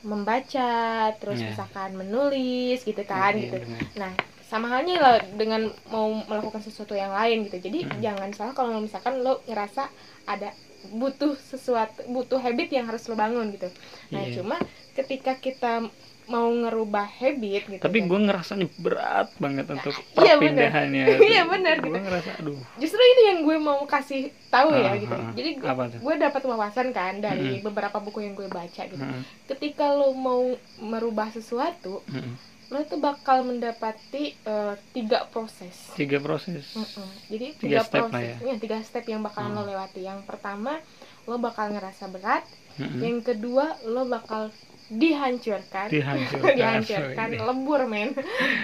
membaca, 0.04 1.10
terus 1.16 1.40
Iya. 1.40 1.48
misalkan 1.50 1.90
menulis 1.96 2.84
gitu 2.84 3.02
kan 3.08 3.32
Iya, 3.34 3.48
gitu. 3.48 3.56
benar. 3.64 3.82
Nah, 3.96 4.12
sama 4.44 4.68
halnya 4.70 4.96
lah 5.00 5.16
dengan 5.34 5.72
mau 5.88 6.12
melakukan 6.28 6.60
sesuatu 6.60 6.92
yang 6.94 7.10
lain 7.10 7.48
gitu. 7.48 7.58
Jadi 7.58 7.88
Mm. 7.88 8.00
jangan 8.04 8.30
salah 8.36 8.54
kalau 8.54 8.76
misalkan 8.78 9.24
lo 9.24 9.40
ngerasa 9.48 9.88
ada 10.28 10.52
butuh 10.84 11.32
sesuatu, 11.40 12.04
butuh 12.12 12.36
habit 12.36 12.68
yang 12.68 12.84
harus 12.84 13.08
lo 13.08 13.16
bangun 13.16 13.48
gitu. 13.56 13.72
Nah, 14.12 14.22
Iya. 14.22 14.44
cuma 14.44 14.56
ketika 14.92 15.32
kita 15.40 15.88
mau 16.24 16.48
ngerubah 16.48 17.04
habit 17.04 17.62
gitu. 17.68 17.80
Tapi 17.80 17.98
kan, 18.00 18.08
gue 18.08 18.20
ngerasanya 18.24 18.66
berat 18.76 19.28
banget 19.36 19.66
untuk 19.68 19.92
Iya, 20.16 20.34
bener. 20.34 20.72
perpindahannya. 20.72 21.04
Iya, 21.28 21.42
bener, 21.44 21.76
Gue 21.76 21.88
gitu. 21.90 21.98
ngerasa 22.00 22.30
aduh. 22.38 22.58
justru 22.76 23.00
ini 23.02 23.22
yang 23.26 23.38
gue 23.42 23.56
mau 23.58 23.80
kasih 23.84 24.22
tahu 24.48 24.68
ya 24.72 24.88
Ah, 24.88 24.94
gitu. 24.96 25.12
ah. 25.12 25.32
Jadi 25.32 25.50
gue, 25.54 25.68
gue 26.00 26.14
dapat 26.16 26.42
wawasan 26.42 26.88
kan 26.90 27.14
dari 27.18 27.58
Mm-mm. 27.58 27.66
beberapa 27.66 27.98
buku 27.98 28.18
yang 28.20 28.32
gue 28.32 28.48
baca 28.48 28.82
gitu. 28.82 28.96
Mm-mm. 28.96 29.20
Ketika 29.46 29.86
lo 29.90 30.12
mau 30.12 30.42
merubah 30.78 31.28
sesuatu, 31.28 32.00
Mm-mm. 32.06 32.34
lo 32.66 32.80
tuh 32.82 32.96
bakal 32.96 33.44
mendapati 33.44 34.32
eh, 34.34 34.74
tiga 34.90 35.28
proses. 35.28 35.92
Tiga 35.92 36.16
proses. 36.18 36.72
Mm-mm. 36.72 37.08
Jadi 37.28 37.46
Tiga 37.54 37.60
tiga, 37.60 37.80
step 37.82 38.00
lah 38.02 38.10
proses, 38.10 38.40
ya. 38.40 38.54
tiga 38.56 38.78
step 38.80 39.04
yang 39.04 39.20
bakalan 39.20 39.50
Hmm. 39.50 39.58
lo 39.58 39.68
lewati. 39.68 40.00
Yang 40.02 40.24
pertama, 40.24 40.80
lo 41.22 41.36
bakal 41.36 41.68
ngerasa 41.68 42.08
berat. 42.08 42.48
Mm-mm. 42.74 42.98
Yang 42.98 43.18
kedua, 43.26 43.76
lo 43.84 44.02
bakal 44.04 44.48
dihancurkan, 44.94 45.86
Dihancurkan. 45.88 46.54
dihancurkan, 46.58 47.28
lebur 47.36 47.84
men. 47.84 48.14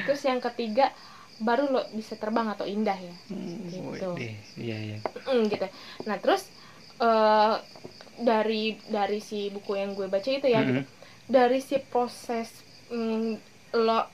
Terus 0.05 0.23
yang 0.23 0.39
ketiga, 0.41 0.91
baru 1.39 1.69
lo 1.69 1.83
bisa 1.91 2.15
terbang 2.15 2.47
atau 2.49 2.65
indah 2.65 2.95
ya. 2.95 3.15
Hmm, 3.29 3.67
Gitu. 3.67 4.11
Iya 4.57 4.77
iya. 4.77 4.99
Mm, 5.27 5.49
gitu. 5.49 5.67
Nah 6.05 6.17
terus 6.17 6.47
eh, 6.99 7.55
dari 8.21 8.63
dari 8.87 9.19
si 9.19 9.49
buku 9.49 9.73
yang 9.75 9.93
gue 9.93 10.07
baca 10.07 10.27
itu 10.27 10.45
ya, 10.45 10.61
gitu. 10.61 10.81
Mm-mm. 10.81 10.99
dari 11.27 11.59
si 11.59 11.79
proses 11.81 12.51
mm, 12.89 13.33
lo 13.77 14.05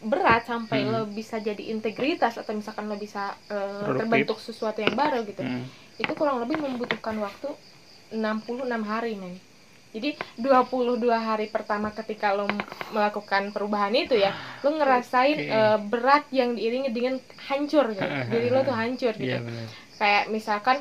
berat 0.00 0.44
sampai 0.44 0.80
Mm. 0.80 0.88
lo 0.88 1.00
bisa 1.06 1.36
jadi 1.38 1.70
integritas 1.70 2.36
atau 2.36 2.52
misalkan 2.52 2.84
lo 2.84 2.96
bisa 2.96 3.36
Produktif. 3.46 3.96
terbentuk 3.98 4.38
sesuatu 4.38 4.80
yang 4.80 4.92
baru 4.92 5.24
gitu, 5.24 5.40
Mm. 5.40 5.64
itu 5.96 6.12
kurang 6.14 6.40
lebih 6.40 6.56
membutuhkan 6.58 7.16
waktu 7.16 7.48
66 8.10 8.44
hari 8.82 9.14
men. 9.14 9.38
Jadi 9.90 10.14
22 10.36 11.02
hari 11.10 11.46
pertama 11.46 11.90
ketika 11.90 12.30
lo 12.30 12.46
melakukan 12.88 13.50
perubahan 13.50 13.90
itu 13.92 14.14
ya, 14.14 14.30
lo 14.60 14.70
ngerasain 14.72 15.34
Oke. 15.36 15.50
eh, 15.50 15.78
berat 15.82 16.24
yang 16.30 16.54
diiringi 16.54 16.90
dengan 16.90 17.18
hancur 17.44 17.90
gitu. 17.90 18.06
Jadi 18.32 18.46
lo 18.48 18.60
tuh 18.60 18.72
hancur 18.72 19.12
gitu 19.12 19.26
Iya 19.28 19.38
benar. 19.40 19.66
kayak 19.96 20.24
misalkan 20.28 20.78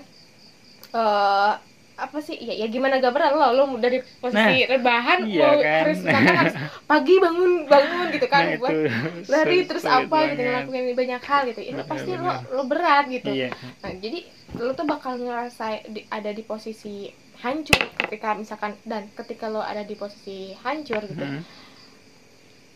eh 0.92 1.54
apa 2.00 2.16
sih 2.18 2.32
ya, 2.34 2.56
ya 2.56 2.68
gimana 2.68 2.96
gak 2.98 3.12
berat 3.12 3.36
lo 3.36 3.44
lo 3.52 3.76
dari 3.76 4.00
posisi 4.18 4.64
rebahan 4.64 5.20
iya 5.28 5.44
lo 5.44 5.60
kan. 5.60 5.76
harus 5.84 6.00
misalkan 6.00 6.36
harus 6.40 6.56
pagi 6.90 7.16
bangun 7.20 7.52
bangun 7.68 8.08
gitu 8.10 8.28
kan 8.28 8.44
Nah, 8.46 8.56
buat 8.56 8.72
lari 9.36 9.52
sulit 9.52 9.66
terus 9.68 9.84
apa 9.84 10.00
gitu 10.00 10.16
banget. 10.16 10.38
ngelakuin 10.40 10.96
banyak 10.96 11.22
hal 11.22 11.42
gitu 11.46 11.60
itu 11.62 11.76
Benar, 11.76 11.92
pasti 11.92 12.10
lo 12.10 12.24
benar. 12.24 12.40
lo 12.50 12.64
berat 12.66 13.06
gitu 13.10 13.30
Iya. 13.30 13.50
nah 13.84 13.92
jadi 13.94 14.20
lo 14.56 14.72
tuh 14.72 14.86
bakal 14.88 15.20
ngerasa 15.20 15.66
di- 15.86 16.08
ada 16.08 16.32
di 16.32 16.40
posisi 16.42 17.12
hancur 17.44 17.82
ketika 18.00 18.30
misalkan 18.36 18.72
dan 18.84 19.04
ketika 19.16 19.46
lo 19.54 19.62
ada 19.64 19.84
di 19.90 19.96
posisi 19.96 20.38
hancur 20.64 21.02
gitu 21.12 21.26
Mm. 21.26 21.44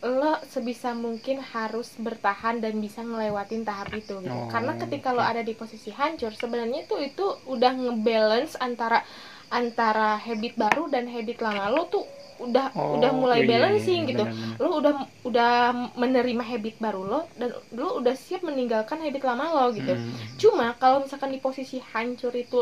lo 0.04 0.36
sebisa 0.44 0.92
mungkin 0.92 1.40
harus 1.40 1.96
bertahan 1.96 2.60
dan 2.60 2.76
bisa 2.76 3.00
ngelewatin 3.00 3.64
tahap 3.64 3.88
itu 4.00 4.20
gitu. 4.20 4.36
Oh, 4.36 4.44
Karena 4.52 4.72
ketika 4.76 5.16
lo 5.16 5.24
oke. 5.24 5.32
ada 5.32 5.40
di 5.40 5.56
posisi 5.56 5.88
hancur, 5.98 6.36
sebenarnya 6.36 6.84
itu 6.84 6.96
itu 7.00 7.24
udah 7.48 7.72
ngebalance 7.72 8.52
antara 8.60 9.00
antara 9.48 10.20
habit 10.20 10.60
baru 10.60 10.92
dan 10.92 11.08
habit 11.08 11.38
lama. 11.40 11.72
Lo 11.72 11.88
tuh 11.88 12.04
udah 12.36 12.66
Oh, 12.76 13.00
udah 13.00 13.10
mulai 13.16 13.40
iya, 13.40 13.48
iya, 13.48 13.50
balancing 13.56 14.00
iya, 14.04 14.10
gitu. 14.12 14.24
benar-benar. 14.28 14.58
Lo 14.60 14.68
udah 14.80 14.94
udah 15.24 15.52
menerima 15.96 16.42
habit 16.50 16.76
baru 16.76 17.00
lo 17.12 17.20
dan 17.40 17.48
lo 17.72 17.88
udah 17.96 18.12
siap 18.12 18.44
meninggalkan 18.44 19.00
habit 19.00 19.24
lama 19.24 19.44
lo 19.56 19.64
gitu. 19.72 19.96
Mm. 19.96 20.36
Cuma 20.36 20.76
kalau 20.76 21.00
misalkan 21.00 21.32
di 21.32 21.40
posisi 21.40 21.80
hancur 21.80 22.34
itu 22.36 22.60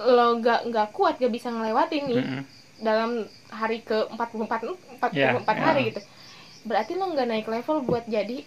lo 0.00 0.40
gak 0.40 0.66
nggak 0.66 0.88
kuat 0.90 1.14
gak 1.16 1.28
bisa 1.28 1.48
ngelewatin 1.48 2.02
nih 2.06 2.20
Mm-mm. 2.20 2.42
dalam 2.80 3.10
hari 3.50 3.80
ke 3.80 4.08
44 4.08 4.72
44 4.96 5.12
Ya, 5.12 5.36
hari 5.44 5.80
ya. 5.84 5.88
gitu. 5.92 6.00
Berarti 6.64 6.92
lo 6.94 7.08
nggak 7.08 7.28
naik 7.28 7.46
level 7.46 7.84
buat 7.84 8.04
jadi 8.06 8.44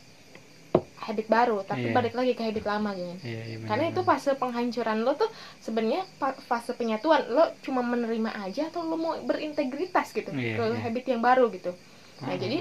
habit 1.04 1.28
baru, 1.28 1.60
tapi 1.62 1.92
Iya. 1.92 1.94
balik 1.94 2.16
lagi 2.16 2.32
ke 2.32 2.42
habit 2.42 2.64
lama 2.64 2.96
gitu. 2.96 3.12
Iya, 3.28 3.42
iya, 3.44 3.56
Karena 3.68 3.92
itu 3.92 4.02
fase 4.02 4.32
penghancuran 4.34 5.04
lo 5.04 5.14
tuh 5.14 5.28
sebenarnya 5.60 6.08
fase 6.48 6.72
penyatuan. 6.72 7.28
Lo 7.28 7.52
cuma 7.60 7.84
menerima 7.84 8.32
aja 8.40 8.72
atau 8.72 8.88
lo 8.88 8.96
mau 8.96 9.14
berintegritas 9.20 10.16
gitu 10.16 10.32
Iya, 10.32 10.56
ke 10.56 10.64
iya. 10.64 10.80
habit 10.80 11.06
yang 11.06 11.20
baru 11.20 11.52
gitu. 11.52 11.76
Nah, 12.24 12.32
Mm. 12.32 12.40
jadi 12.40 12.58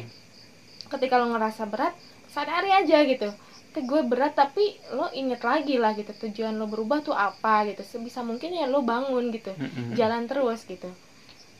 ketika 0.90 1.14
lo 1.16 1.30
ngerasa 1.30 1.62
berat, 1.64 1.94
sadari 2.28 2.74
aja 2.74 2.98
gitu. 3.06 3.30
Ke 3.72 3.80
gue 3.80 4.04
berat 4.04 4.36
tapi 4.36 4.76
lo 4.92 5.08
inget 5.16 5.40
lagi 5.40 5.80
lah 5.80 5.96
gitu 5.96 6.12
tujuan 6.12 6.60
lo 6.60 6.68
berubah 6.68 7.00
tuh 7.00 7.16
apa 7.16 7.64
gitu. 7.72 7.80
Sebisa 7.82 8.20
mungkin 8.20 8.52
ya 8.52 8.68
lo 8.68 8.84
bangun 8.84 9.32
gitu 9.32 9.52
jalan 9.96 10.28
terus 10.28 10.64
gitu. 10.68 10.92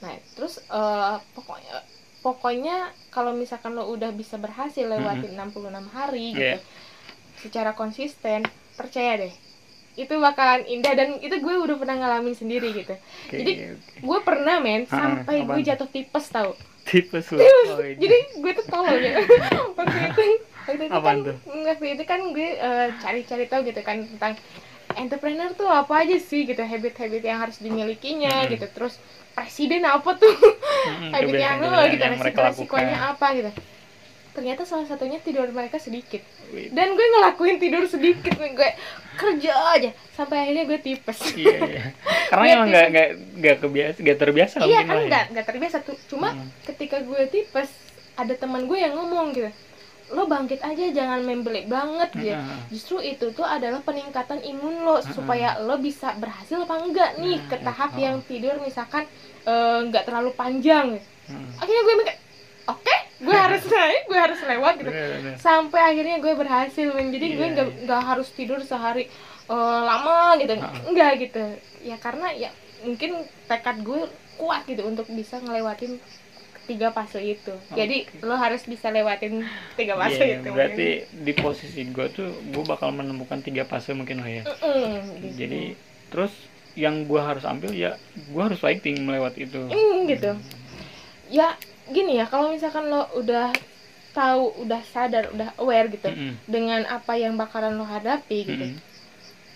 Nah, 0.04 0.12
terus 0.36 0.60
eh, 0.60 1.16
pokoknya 1.32 1.74
pokoknya 2.22 2.76
kalau 3.10 3.34
misalkan 3.34 3.74
lo 3.74 3.88
udah 3.90 4.12
bisa 4.14 4.38
berhasil 4.38 4.84
lewatin 4.86 5.34
66 5.34 5.88
hari 5.90 6.26
gitu. 6.36 6.56
Iya. 6.56 6.58
Secara 7.42 7.74
konsisten, 7.74 8.46
percaya 8.78 9.18
deh. 9.18 9.34
Itu 9.92 10.16
bakalan 10.22 10.64
indah 10.64 10.94
dan 10.96 11.20
itu 11.20 11.36
gue 11.36 11.54
udah 11.58 11.76
pernah 11.76 11.96
ngalamin 11.98 12.32
sendiri 12.32 12.72
gitu. 12.72 12.94
Oke, 12.96 13.36
jadi, 13.36 13.52
oke. 13.76 13.98
Gue 14.00 14.18
pernah 14.24 14.56
men 14.62 14.86
Ah, 14.88 14.88
sampai 14.88 15.44
gue 15.44 15.60
jatuh 15.66 15.88
tipes 15.90 16.26
tau. 16.30 16.54
Tipe 16.84 17.18
sulit. 17.22 17.46
Oh, 17.46 17.80
iya. 17.80 17.96
Jadi 17.96 18.16
gue 18.42 18.52
tuh 18.58 18.66
tolol 18.68 18.98
ya. 18.98 19.12
waktu 19.78 19.98
itu 20.10 20.22
waktu 20.66 20.84
itu 20.86 20.94
Apaan 20.94 21.02
kan 21.02 21.26
tuh? 21.26 21.36
waktu 21.66 21.86
itu 21.94 22.02
kan 22.06 22.20
gue 22.30 22.48
eh, 22.54 22.88
cari-cari 23.02 23.44
tahu 23.50 23.60
gitu 23.66 23.80
kan 23.82 23.96
tentang 24.06 24.32
entrepreneur 24.92 25.50
tuh 25.56 25.68
apa 25.68 26.04
aja 26.04 26.16
sih 26.20 26.44
gitu 26.44 26.60
habit-habit 26.60 27.22
yang 27.24 27.38
harus 27.40 27.56
dimilikinya 27.58 28.44
Mm-mm. 28.44 28.52
gitu 28.52 28.66
terus 28.70 29.00
presiden 29.32 29.82
apa 29.88 30.14
tuh 30.20 30.34
Mm-mm, 30.36 31.10
habit 31.16 31.34
yang 31.40 31.58
lo 31.64 31.80
gitu 31.88 32.04
resiko 32.04 32.40
resikonya 32.44 33.16
apa 33.16 33.26
gitu 33.32 33.50
ternyata 34.32 34.62
salah 34.62 34.84
satunya 34.84 35.18
tidur 35.18 35.44
mereka 35.48 35.76
sedikit 35.76 36.24
dan 36.70 36.92
gue 36.92 37.06
ngelakuin 37.10 37.56
tidur 37.56 37.84
sedikit 37.84 38.32
nih 38.32 38.52
gue 38.52 38.70
kerja 39.14 39.52
aja 39.70 39.90
sampai 40.10 40.36
akhirnya 40.42 40.64
gue 40.66 40.78
tipes 40.78 41.18
iya, 41.34 41.56
iya. 41.60 41.82
karena 42.32 42.44
emang 42.50 42.68
nggak 42.68 42.86
nggak 42.88 43.08
nggak 43.36 43.56
kebiasa 43.58 43.96
nggak 43.98 44.18
terbiasa 44.18 44.56
iya 44.62 44.80
kan 44.82 44.96
ya. 44.96 45.04
nggak 45.06 45.24
nggak 45.30 45.46
terbiasa 45.46 45.76
tuh 45.80 45.96
cuma 46.06 46.32
Hmm. 46.32 46.48
ketika 46.64 46.96
gue 46.98 47.20
tipes 47.26 47.68
ada 48.14 48.32
teman 48.32 48.64
gue 48.64 48.78
yang 48.78 48.92
ngomong 48.94 49.32
gitu 49.32 49.52
lo 50.10 50.24
bangkit 50.24 50.60
aja 50.60 50.84
jangan 50.90 51.20
membeli 51.22 51.64
banget 51.64 52.12
gitu 52.12 52.32
Heeh. 52.32 52.60
justru 52.68 52.96
itu 53.00 53.32
tuh 53.32 53.44
adalah 53.44 53.80
peningkatan 53.80 54.40
imun 54.42 54.80
lo 54.82 54.96
Mm-mm. 54.98 55.08
supaya 55.10 55.56
lo 55.58 55.76
bisa 55.76 56.12
berhasil 56.14 56.56
apa 56.58 56.74
enggak 56.78 57.10
nih 57.16 57.36
Nah, 57.38 57.48
ke 57.48 57.56
tahap 57.58 57.90
itu. 57.90 58.00
yang 58.02 58.16
tidur 58.22 58.56
misalkan 58.60 59.04
eh, 59.42 59.78
nggak 59.82 60.04
terlalu 60.04 60.32
panjang 60.32 61.00
Heeh. 61.22 61.48
akhirnya 61.58 61.82
gue 61.82 61.94
mikir 61.98 62.16
oke 62.66 62.96
gue 63.22 63.36
harus 63.38 63.62
naik 63.70 64.02
gue 64.10 64.18
harus 64.18 64.40
lewat 64.42 64.74
gitu. 64.82 64.90
Bener, 64.90 65.10
bener. 65.22 65.34
sampai 65.38 65.80
akhirnya 65.94 66.16
gue 66.18 66.32
berhasil 66.34 66.86
men 66.90 67.14
jadi 67.14 67.26
gue 67.38 67.46
Iya, 67.46 67.54
nggak 67.54 67.68
nggak 67.86 68.02
harus 68.02 68.28
tidur 68.34 68.58
sehari 68.66 69.06
eh, 69.46 69.80
lama 69.86 70.34
gitu. 70.42 70.54
Enggak 70.90 71.10
gitu. 71.22 71.44
Ya 71.86 71.96
karena 72.02 72.34
ya 72.34 72.50
mungkin 72.82 73.22
tekad 73.46 73.86
gue 73.86 74.10
kuat 74.42 74.66
gitu 74.66 74.82
untuk 74.82 75.06
bisa 75.14 75.38
ngelewatin 75.38 76.02
tiga 76.66 76.94
fase 76.94 77.18
itu. 77.22 77.54
Jadi 77.74 78.06
lo 78.22 78.38
harus 78.38 78.62
bisa 78.66 78.90
lewatin 78.90 79.42
tiga 79.78 79.98
fase 79.98 80.22
Iya, 80.22 80.42
itu 80.42 80.48
berarti 80.50 80.88
di 81.10 81.32
posisi 81.34 81.80
gue 81.90 82.06
tuh 82.10 82.30
gue 82.50 82.64
bakal 82.66 82.94
menemukan 82.94 83.42
tiga 83.42 83.66
fase 83.66 83.94
mungkin 83.94 84.22
lah 84.22 84.30
ya. 84.30 84.42
Mm, 84.62 84.98
gitu. 85.22 85.34
jadi 85.46 85.62
terus 86.10 86.32
yang 86.72 87.04
gue 87.04 87.20
harus 87.20 87.44
ambil 87.44 87.74
ya 87.76 88.00
gue 88.14 88.42
harus 88.42 88.58
fighting 88.62 89.02
melewati 89.02 89.46
itu. 89.46 89.62
Mm, 89.70 89.98
gitu. 90.10 90.32
Ya 91.32 91.58
gini 91.88 92.12
ya 92.14 92.26
kalau 92.26 92.50
misalkan 92.50 92.86
lo 92.86 93.10
udah 93.12 93.50
tahu 94.12 94.62
udah 94.62 94.80
sadar 94.84 95.32
udah 95.32 95.56
aware 95.56 95.88
gitu 95.88 96.06
Mm-mm. 96.06 96.36
dengan 96.44 96.84
apa 96.86 97.16
yang 97.16 97.34
bakalan 97.34 97.74
lo 97.74 97.82
hadapi 97.82 98.38
gitu 98.44 98.66
Mm-mm. 98.68 98.90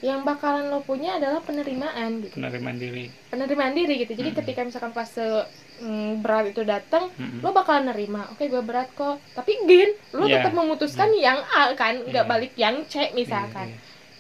yang 0.01 0.25
bakalan 0.25 0.69
lo 0.69 0.81
punya 0.81 1.17
adalah 1.17 1.41
penerimaan 1.41 2.25
gitu 2.25 2.35
penerimaan 2.35 2.77
diri 2.77 3.05
penerimaan 3.29 3.73
diri 3.73 3.95
gitu 4.01 4.13
jadi 4.13 4.33
Mm-mm. 4.33 4.41
ketika 4.43 4.61
misalkan 4.65 4.91
fase 4.91 5.45
mm, 5.79 6.21
berat 6.21 6.51
itu 6.51 6.65
datang 6.65 7.13
Mm-mm. 7.15 7.41
lo 7.41 7.53
bakalan 7.53 7.93
nerima 7.93 8.27
oke 8.29 8.43
gue 8.43 8.63
berat 8.65 8.89
kok 8.91 9.21
tapi 9.33 9.53
gin 9.63 9.93
lo 10.11 10.25
Iya. 10.25 10.41
tetap 10.41 10.53
memutuskan 10.53 11.13
yang 11.15 11.39
A 11.47 11.77
kan 11.77 12.01
nggak 12.01 12.25
Iya. 12.25 12.31
balik 12.31 12.53
yang 12.57 12.81
C 12.87 13.13
misalkan 13.13 13.71
Iya, 13.71 13.77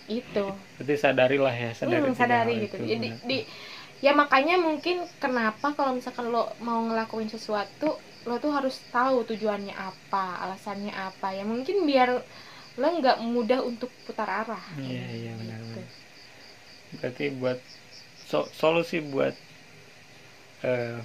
iya. 0.06 0.20
itu 0.20 0.46
berarti 0.76 0.94
sadarilah 0.94 1.54
ya 1.56 1.70
sadari 1.72 2.04
Hmm, 2.04 2.14
sadari 2.14 2.52
gitu 2.62 2.76
itu, 2.76 2.86
jadi 2.86 3.08
di 3.24 3.38
ya 4.04 4.12
makanya 4.12 4.60
mungkin 4.60 5.08
kenapa 5.16 5.72
kalau 5.72 5.96
misalkan 5.96 6.28
lo 6.28 6.52
mau 6.60 6.84
ngelakuin 6.84 7.32
sesuatu 7.32 7.96
lo 8.26 8.34
tuh 8.36 8.52
harus 8.52 8.76
tahu 8.90 9.22
tujuannya 9.24 9.72
apa 9.72 10.42
alasannya 10.42 10.92
apa 10.92 11.32
ya 11.32 11.46
mungkin 11.46 11.86
biar 11.88 12.20
lo 12.76 12.86
nggak 13.00 13.18
mudah 13.24 13.64
untuk 13.64 13.88
putar 14.04 14.28
arah 14.28 14.64
iya 14.78 15.06
iya 15.10 15.32
benar 15.38 15.58
Gitu. 15.58 15.80
benar 15.80 15.88
berarti 16.96 17.24
buat 17.34 17.58
so- 18.28 18.50
solusi 18.52 19.00
buat 19.00 19.34
eh 20.62 20.96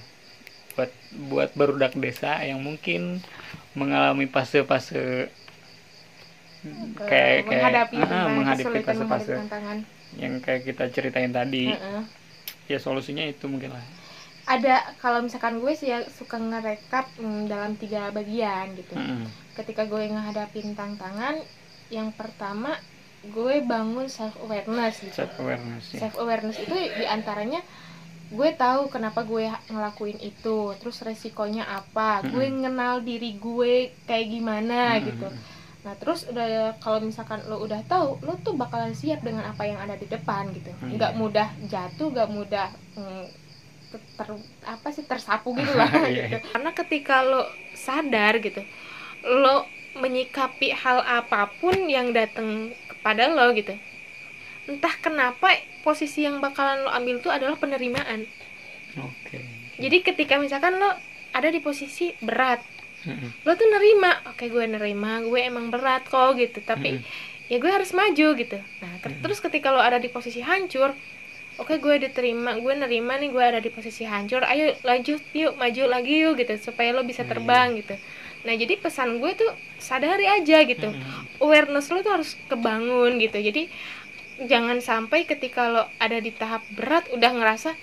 buat 0.76 0.92
buat 1.32 1.50
berudak 1.56 1.94
desa 2.00 2.40
yang 2.44 2.64
mungkin 2.64 3.20
mengalami 3.76 4.28
fase-fase 4.28 5.28
Ke- 6.62 7.10
kayak 7.10 7.38
kayak 7.44 7.44
menghadapi 7.48 7.96
ah, 8.06 8.26
menghadapi 8.30 8.80
fase-fase 8.86 9.36
yang 10.16 10.34
kayak 10.44 10.62
kita 10.68 10.86
ceritain 10.94 11.32
tadi 11.32 11.72
Heeh. 11.72 12.02
Ya 12.70 12.78
solusinya 12.86 13.24
itu 13.32 13.46
mungkin 13.52 13.72
lah 13.76 13.86
ada 14.54 14.70
kalau 15.02 15.20
misalkan 15.26 15.56
gue 15.64 15.74
sih 15.80 15.88
ya 15.94 15.98
suka 16.20 16.36
ngerekap 16.50 17.06
mm, 17.22 17.48
dalam 17.52 17.72
tiga 17.82 18.00
bagian 18.18 18.66
gitu 18.80 18.94
Mm-mm. 18.96 19.32
ketika 19.58 19.82
gue 19.92 20.02
ngehadapin 20.14 20.68
tantangan 20.80 21.36
yang 21.96 22.10
pertama 22.20 22.70
gue 23.36 23.54
bangun 23.72 24.08
self 24.18 24.36
awareness 24.44 24.96
gitu 25.08 25.22
self 25.22 25.40
awareness 25.40 25.94
ya. 25.94 26.02
self 26.02 26.14
awareness 26.24 26.58
itu 26.64 26.74
di 27.00 27.06
antaranya 27.16 27.60
gue 28.38 28.50
tahu 28.62 28.82
kenapa 28.94 29.20
gue 29.32 29.44
ngelakuin 29.72 30.20
itu 30.30 30.50
terus 30.80 30.98
resikonya 31.08 31.64
apa 31.80 32.02
gue 32.32 32.44
Mm-mm. 32.44 32.54
ngenal 32.60 32.96
diri 33.08 33.28
gue 33.46 33.72
kayak 34.08 34.28
gimana 34.34 34.74
Mm-mm. 34.88 35.04
gitu 35.08 35.26
nah 35.82 35.98
terus 35.98 36.30
udah 36.30 36.78
kalau 36.78 37.02
misalkan 37.02 37.42
lo 37.50 37.58
udah 37.58 37.82
tahu 37.90 38.22
lo 38.22 38.38
tuh 38.46 38.54
bakalan 38.54 38.94
siap 38.94 39.26
dengan 39.26 39.50
apa 39.50 39.66
yang 39.66 39.82
ada 39.82 39.98
di 39.98 40.06
depan 40.06 40.54
gitu. 40.54 40.70
Hmm. 40.78 40.94
nggak 40.94 41.14
mudah 41.18 41.50
jatuh 41.66 42.14
nggak 42.14 42.30
mudah 42.30 42.70
mm, 42.94 43.26
ter, 43.90 44.00
ter- 44.22 44.50
apa 44.62 44.88
sih 44.94 45.04
tersapu 45.10 45.58
gitu 45.58 45.74
lah 45.74 45.90
Iya, 46.06 46.38
gitu. 46.38 46.48
karena 46.54 46.72
ketika 46.78 47.26
lo 47.26 47.42
sadar 47.74 48.38
gitu 48.38 48.62
lo 49.26 49.66
menyikapi 49.98 50.70
hal 50.72 51.02
apa 51.02 51.50
pun 51.60 51.74
yang 51.90 52.14
datang 52.14 52.72
kepada 52.88 53.26
lo 53.28 53.50
gitu 53.58 53.74
entah 54.70 54.94
kenapa 55.02 55.58
posisi 55.82 56.24
yang 56.24 56.38
bakalan 56.38 56.86
lo 56.86 56.94
ambil 56.94 57.18
tuh 57.20 57.34
adalah 57.34 57.58
penerimaan. 57.58 58.30
Oke. 59.02 59.42
Jadi 59.82 59.98
ketika 60.06 60.38
misalkan 60.38 60.78
lo 60.78 60.94
ada 61.34 61.50
di 61.50 61.58
posisi 61.58 62.14
berat 62.22 62.62
Mm-mm. 63.02 63.30
lo 63.42 63.52
tuh 63.54 63.66
nerima 63.66 64.22
oke 64.30 64.46
gue 64.46 64.66
nerima 64.68 65.22
gue 65.22 65.42
emang 65.42 65.68
berat 65.68 66.06
kok 66.06 66.38
gitu 66.38 66.62
tapi 66.62 67.02
Mm-mm. 67.02 67.50
ya 67.50 67.58
gue 67.58 67.72
harus 67.72 67.92
maju 67.92 68.28
gitu 68.36 68.58
nah 68.80 68.94
ke- 68.98 69.10
Mm-mm. 69.10 69.22
terus 69.22 69.40
ketika 69.40 69.70
lo 69.70 69.82
ada 69.82 69.98
di 69.98 70.08
posisi 70.08 70.40
hancur 70.40 70.94
oke 71.58 71.74
gue 71.78 71.96
diterima 72.00 72.56
gue 72.56 72.74
nerima 72.74 73.18
nih 73.18 73.30
gue 73.30 73.44
ada 73.44 73.58
di 73.58 73.70
posisi 73.70 74.06
hancur 74.06 74.42
ayo 74.44 74.78
lanjut 74.82 75.18
yuk 75.34 75.58
maju 75.58 75.82
lagi 75.88 76.14
yuk 76.22 76.38
gitu 76.38 76.54
supaya 76.62 76.94
lo 76.94 77.02
bisa 77.02 77.26
terbang 77.26 77.74
gitu 77.76 77.98
nah 78.42 78.54
jadi 78.54 78.74
pesan 78.78 79.18
gue 79.18 79.32
tuh 79.34 79.50
sadari 79.78 80.26
aja 80.26 80.62
gitu 80.62 80.90
Mm-mm. 80.90 81.42
awareness 81.42 81.90
lo 81.90 82.02
tuh 82.02 82.14
harus 82.16 82.38
kebangun 82.48 83.18
gitu 83.18 83.38
jadi 83.38 83.66
jangan 84.42 84.82
sampai 84.82 85.26
ketika 85.26 85.70
lo 85.70 85.84
ada 85.98 86.18
di 86.18 86.30
tahap 86.30 86.66
berat 86.70 87.06
udah 87.10 87.30
ngerasa 87.30 87.78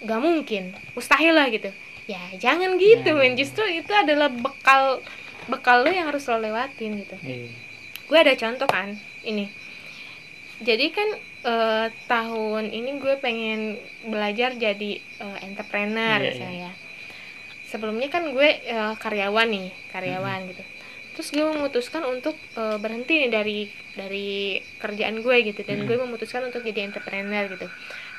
gak 0.00 0.20
mungkin 0.22 0.70
mustahil 0.94 1.34
lah 1.34 1.50
gitu 1.50 1.74
ya 2.10 2.22
jangan 2.36 2.74
gitu 2.76 3.06
Ya, 3.06 3.14
men. 3.14 3.32
ya. 3.32 3.38
justru 3.38 3.62
itu 3.70 3.92
adalah 3.94 4.26
bekal 4.28 4.98
bekal 5.46 5.82
lo 5.82 5.90
yang 5.90 6.06
harus 6.06 6.26
lo 6.26 6.38
lewatin 6.38 7.00
gitu. 7.00 7.16
Iya. 7.20 7.50
gue 8.04 8.18
ada 8.18 8.34
contoh 8.34 8.66
kan 8.66 8.88
ini. 9.22 9.46
Jadi 10.60 10.86
kan 10.90 11.08
eh, 11.42 11.86
tahun 12.06 12.68
ini 12.68 12.90
gue 12.98 13.14
pengen 13.16 13.78
belajar 14.04 14.52
jadi 14.54 14.90
eh, 14.98 15.38
entrepreneur 15.40 16.18
Iya, 16.20 16.34
saya 16.34 16.70
sebelumnya 17.64 18.08
kan 18.08 18.28
gue 18.28 18.48
eh, 18.60 18.94
karyawan 18.96 19.48
nih 19.48 19.70
karyawan 19.88 20.40
gitu. 20.46 20.62
Terus 21.10 21.28
gue 21.30 21.46
memutuskan 21.46 22.02
untuk 22.04 22.34
eh, 22.54 22.76
berhenti 22.76 23.14
nih 23.20 23.30
dari 23.30 23.58
dari 23.90 24.30
kerjaan 24.76 25.18
gue 25.18 25.36
gitu. 25.44 25.60
Dan 25.62 25.82
Mm. 25.82 25.86
gue 25.86 25.96
memutuskan 25.98 26.42
untuk 26.44 26.60
jadi 26.60 26.84
entrepreneur 26.84 27.46
gitu 27.48 27.66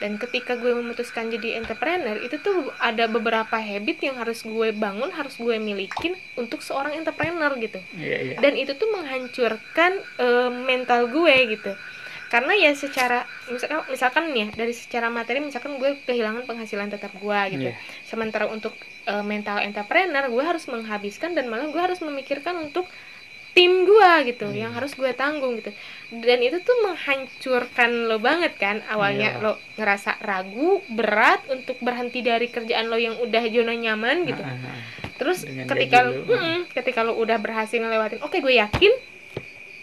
dan 0.01 0.17
ketika 0.17 0.57
gue 0.57 0.73
memutuskan 0.73 1.29
jadi 1.29 1.61
entrepreneur 1.61 2.17
itu 2.17 2.35
tuh 2.37 2.73
ada 2.81 3.05
beberapa 3.05 3.53
habit 3.53 4.01
yang 4.01 4.17
harus 4.17 4.41
gue 4.41 4.73
bangun 4.73 5.13
harus 5.13 5.37
gue 5.37 5.61
milikin 5.61 6.17
untuk 6.33 6.59
seorang 6.59 6.97
entrepreneur 6.97 7.53
gitu 7.55 7.77
Iya, 7.93 8.17
iya. 8.19 8.35
dan 8.41 8.57
itu 8.57 8.73
tuh 8.73 8.89
menghancurkan 8.91 9.91
eh, 10.17 10.49
mental 10.51 11.05
gue 11.07 11.35
gitu 11.53 11.71
karena 12.27 12.55
ya 12.55 12.71
secara 12.73 13.27
misalkan 13.47 13.83
misalkan 13.87 14.23
nih 14.31 14.39
ya 14.39 14.47
dari 14.55 14.73
secara 14.73 15.11
materi 15.11 15.37
misalkan 15.37 15.75
gue 15.77 15.99
kehilangan 16.01 16.47
penghasilan 16.47 16.89
tetap 16.89 17.11
gue 17.13 17.39
gitu 17.53 17.69
Iya. 17.69 17.75
sementara 18.03 18.47
untuk 18.47 18.73
eh, 19.05 19.21
mental 19.21 19.61
entrepreneur 19.61 20.25
gue 20.25 20.43
harus 20.43 20.65
menghabiskan 20.65 21.37
dan 21.37 21.45
malah 21.45 21.69
gue 21.69 21.81
harus 21.81 22.01
memikirkan 22.01 22.57
untuk 22.57 22.89
tim 23.51 23.83
gue 23.83 24.11
gitu 24.25 24.45
Hmm. 24.45 24.55
yang 24.57 24.71
harus 24.71 24.93
gue 24.93 25.11
tanggung 25.13 25.55
gitu 25.55 25.75
dan 26.13 26.39
itu 26.39 26.59
tuh 26.59 26.75
menghancurkan 26.81 27.89
lo 28.05 28.17
banget 28.17 28.55
kan 28.55 28.79
awalnya 28.85 29.33
Iya. 29.33 29.41
lo 29.41 29.51
ngerasa 29.75 30.19
ragu 30.19 30.79
berat 30.87 31.43
untuk 31.47 31.75
berhenti 31.79 32.21
dari 32.21 32.47
kerjaan 32.47 32.87
lo 32.87 32.95
yang 32.95 33.15
udah 33.17 33.43
zona 33.45 33.73
nyaman 33.73 34.23
gitu 34.25 34.39
Ah, 34.39 34.51
ah, 34.51 34.65
ah. 34.65 34.79
terus 35.13 35.43
Dengan 35.43 35.67
ketika 35.67 35.97
gaji 36.01 36.15
lo 36.17 36.23
mm-mm, 36.29 36.57
ketika 36.71 36.99
lo 37.01 37.13
udah 37.15 37.37
berhasil 37.37 37.77
ngelewatin 37.77 38.19
oke 38.19 38.37
gue 38.37 38.55
yakin 38.57 38.93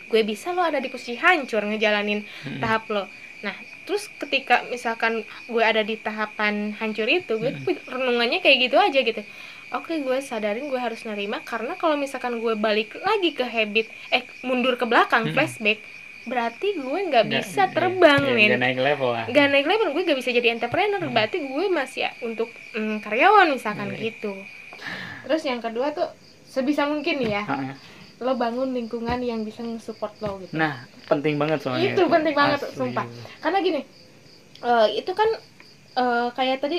gue 0.06 0.22
bisa 0.22 0.50
lo 0.50 0.60
ada 0.60 0.76
di 0.76 0.88
posisi 0.88 1.14
hancur 1.14 1.60
ngejalanin 1.62 2.24
Mm-mm. 2.24 2.58
tahap 2.58 2.88
lo 2.88 3.04
nah 3.38 3.52
terus 3.84 4.08
ketika 4.14 4.64
misalkan 4.66 5.20
gue 5.44 5.62
ada 5.62 5.80
di 5.80 5.96
tahapan 5.96 6.72
hancur 6.74 7.06
itu 7.06 7.36
gue 7.36 7.50
Mm. 7.50 7.62
tuh 7.62 7.76
renungannya 7.86 8.38
kayak 8.38 8.58
gitu 8.62 8.76
aja 8.76 8.98
gitu 8.98 9.22
oke 9.70 9.94
gue 9.94 10.18
sadarin 10.20 10.66
gue 10.66 10.76
harus 10.76 11.02
nerima 11.02 11.40
karena 11.42 11.74
kalau 11.74 11.94
misalkan 11.94 12.38
gue 12.38 12.54
balik 12.54 12.96
lagi 12.98 13.30
ke 13.30 13.44
habit 13.44 13.86
eh 14.08 14.24
mundur 14.40 14.74
ke 14.74 14.84
belakang 14.84 15.28
Mm. 15.28 15.32
flashback 15.32 15.78
berarti 16.24 16.76
gue 16.76 16.98
nggak 17.08 17.24
bisa 17.26 17.68
terbang 17.70 18.20
iya, 18.20 18.32
men 18.32 18.48
nggak 18.50 18.62
naik 18.62 18.78
level 18.78 19.10
lah 19.10 19.24
gak 19.26 19.46
naik 19.48 19.64
level 19.64 19.88
gue 19.92 20.02
gak 20.04 20.18
bisa 20.18 20.30
jadi 20.30 20.48
entrepreneur 20.52 21.00
Hmm. 21.00 21.12
berarti 21.12 21.40
gue 21.40 21.64
masih 21.68 22.00
ya 22.04 22.10
untuk 22.20 22.48
mm, 22.74 23.00
karyawan 23.00 23.48
misalkan 23.48 23.88
Iya. 23.90 24.12
gitu 24.12 24.32
terus 25.24 25.42
yang 25.42 25.58
kedua 25.58 25.90
tuh 25.90 26.04
sebisa 26.44 26.84
mungkin 26.84 27.24
ya 27.24 27.44
lo 28.18 28.34
bangun 28.34 28.74
lingkungan 28.74 29.22
yang 29.22 29.40
bisa 29.40 29.62
nge-support 29.62 30.20
lo 30.20 30.36
gitu 30.38 30.52
nah 30.52 30.84
penting 31.06 31.40
banget 31.40 31.64
soalnya 31.64 31.94
Itu 31.94 32.02
penting 32.06 32.34
banget, 32.34 32.60
Asli. 32.60 32.76
sumpah. 32.76 33.06
karena 33.40 33.58
gini 33.60 33.80
eh, 34.60 34.86
itu 34.94 35.12
kan 35.14 35.28
eh, 35.96 36.28
kayak 36.34 36.60
tadi 36.60 36.78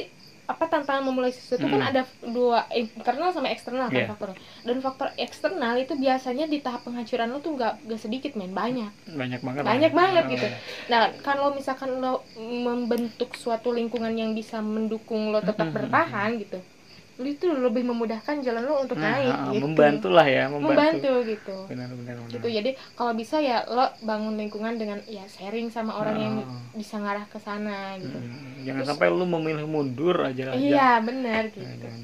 apa 0.49 0.65
tantangan 0.65 1.05
memulai 1.05 1.29
sesuatu 1.29 1.61
kan 1.63 1.77
Mm. 1.77 1.89
ada 1.93 2.01
dua 2.25 2.65
internal 2.73 3.29
sama 3.29 3.47
eksternal 3.47 3.85
kan 3.85 4.01
Iya. 4.01 4.09
faktornya 4.09 4.37
dan 4.65 4.77
faktor 4.79 5.07
eksternal 5.15 5.77
itu 5.77 5.93
biasanya 5.93 6.45
di 6.45 6.57
tahap 6.57 6.81
penghancuran 6.81 7.29
lo 7.29 7.37
tuh 7.37 7.53
nggak 7.53 7.85
nggak 7.85 8.01
sedikit 8.01 8.33
men 8.33 8.49
banyak 8.51 8.89
banyak 9.07 9.39
banget 9.39 9.61
Banyak 9.61 9.91
banget 9.93 10.23
Oh, 10.25 10.31
gitu. 10.33 10.47
iya. 10.47 10.57
nah 10.89 11.01
kalau 11.21 11.53
misalkan 11.53 11.93
lo 11.95 12.25
membentuk 12.35 13.33
suatu 13.33 13.69
lingkungan 13.69 14.09
yang 14.11 14.33
bisa 14.33 14.57
mendukung 14.59 15.29
lo 15.29 15.37
tetap 15.39 15.59
Mm, 15.59 15.63
mm, 15.63 15.69
mm, 15.69 15.77
bertahan 15.77 16.29
gitu 16.39 16.57
lo 16.57 16.78
itu 17.21 17.45
lebih 17.47 17.83
memudahkan 17.83 18.39
jalan 18.39 18.63
lo 18.63 18.79
untuk 18.79 18.95
Nah, 18.95 19.11
naik 19.11 19.35
gitu. 19.51 19.63
membantu 19.65 20.07
lah 20.07 20.23
ya 20.23 20.47
membantu, 20.47 20.71
membantu 20.71 21.13
gitu. 21.25 21.55
Benar 21.67 21.89
benar 21.91 22.15
benar. 22.17 22.31
Gitu 22.31 22.47
jadi 22.49 22.69
kalau 22.93 23.11
bisa 23.11 23.37
ya 23.37 23.65
lo 23.65 23.91
bangun 23.99 24.35
lingkungan 24.35 24.75
dengan 24.75 24.99
ya 25.03 25.25
sharing 25.25 25.67
sama 25.67 25.95
orang 25.95 26.15
yang 26.15 26.35
Ah. 26.39 26.63
bisa 26.71 26.95
ngarah 26.95 27.25
ke 27.25 27.35
sana 27.37 27.97
gitu. 27.97 28.15
Hmm, 28.15 28.63
jangan 28.63 28.79
Terus- 28.79 28.89
sampai 28.95 29.07
lu 29.09 29.25
memilih 29.25 29.65
mundur 29.65 30.15
aja 30.21 30.43
aja 30.45 30.55
iya 30.55 30.89
benar 30.99 31.49
gitu. 31.49 31.59
Nah, 31.59 31.75
jangan. 31.77 32.01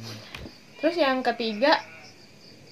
terus 0.75 0.95
yang 0.97 1.17
ketiga 1.21 1.71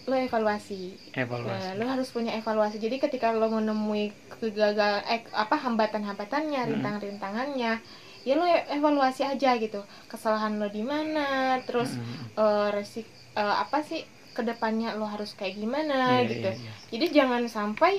lo 0.03 0.13
evaluasi. 0.13 0.99
Evaluasi. 1.15 1.63
Nah, 1.63 1.79
lo 1.79 1.86
harus 1.88 2.12
punya 2.12 2.36
evaluasi. 2.36 2.75
Jadi 2.75 2.99
ketika 2.99 3.32
lo 3.32 3.47
menemui 3.47 4.12
kegagalan 4.34 4.99
eh, 5.08 5.23
apa 5.32 5.56
hambatan-hambatannya, 5.56 6.60
Hmm. 6.60 6.71
rintang-rintangannya, 6.75 7.79
ya 8.28 8.34
lo 8.40 8.46
evaluasi 8.48 9.22
aja 9.28 9.56
gitu. 9.60 9.80
Kesalahan 10.12 10.56
lo 10.62 10.68
di 10.72 10.84
mana, 10.84 11.60
terus 11.68 11.90
Hmm, 11.96 12.42
eh, 12.44 12.68
resik 12.76 13.06
eh, 13.36 13.56
apa 13.64 13.80
sih 13.84 14.02
ke 14.34 14.42
depannya 14.42 14.98
lo 14.98 15.06
harus 15.06 15.32
kayak 15.38 15.56
gimana 15.62 16.24
iya, 16.24 16.30
gitu. 16.32 16.50
iya, 16.50 16.58
iya. 16.58 16.72
Jadi 16.92 17.06
jangan 17.18 17.44
sampai 17.46 17.94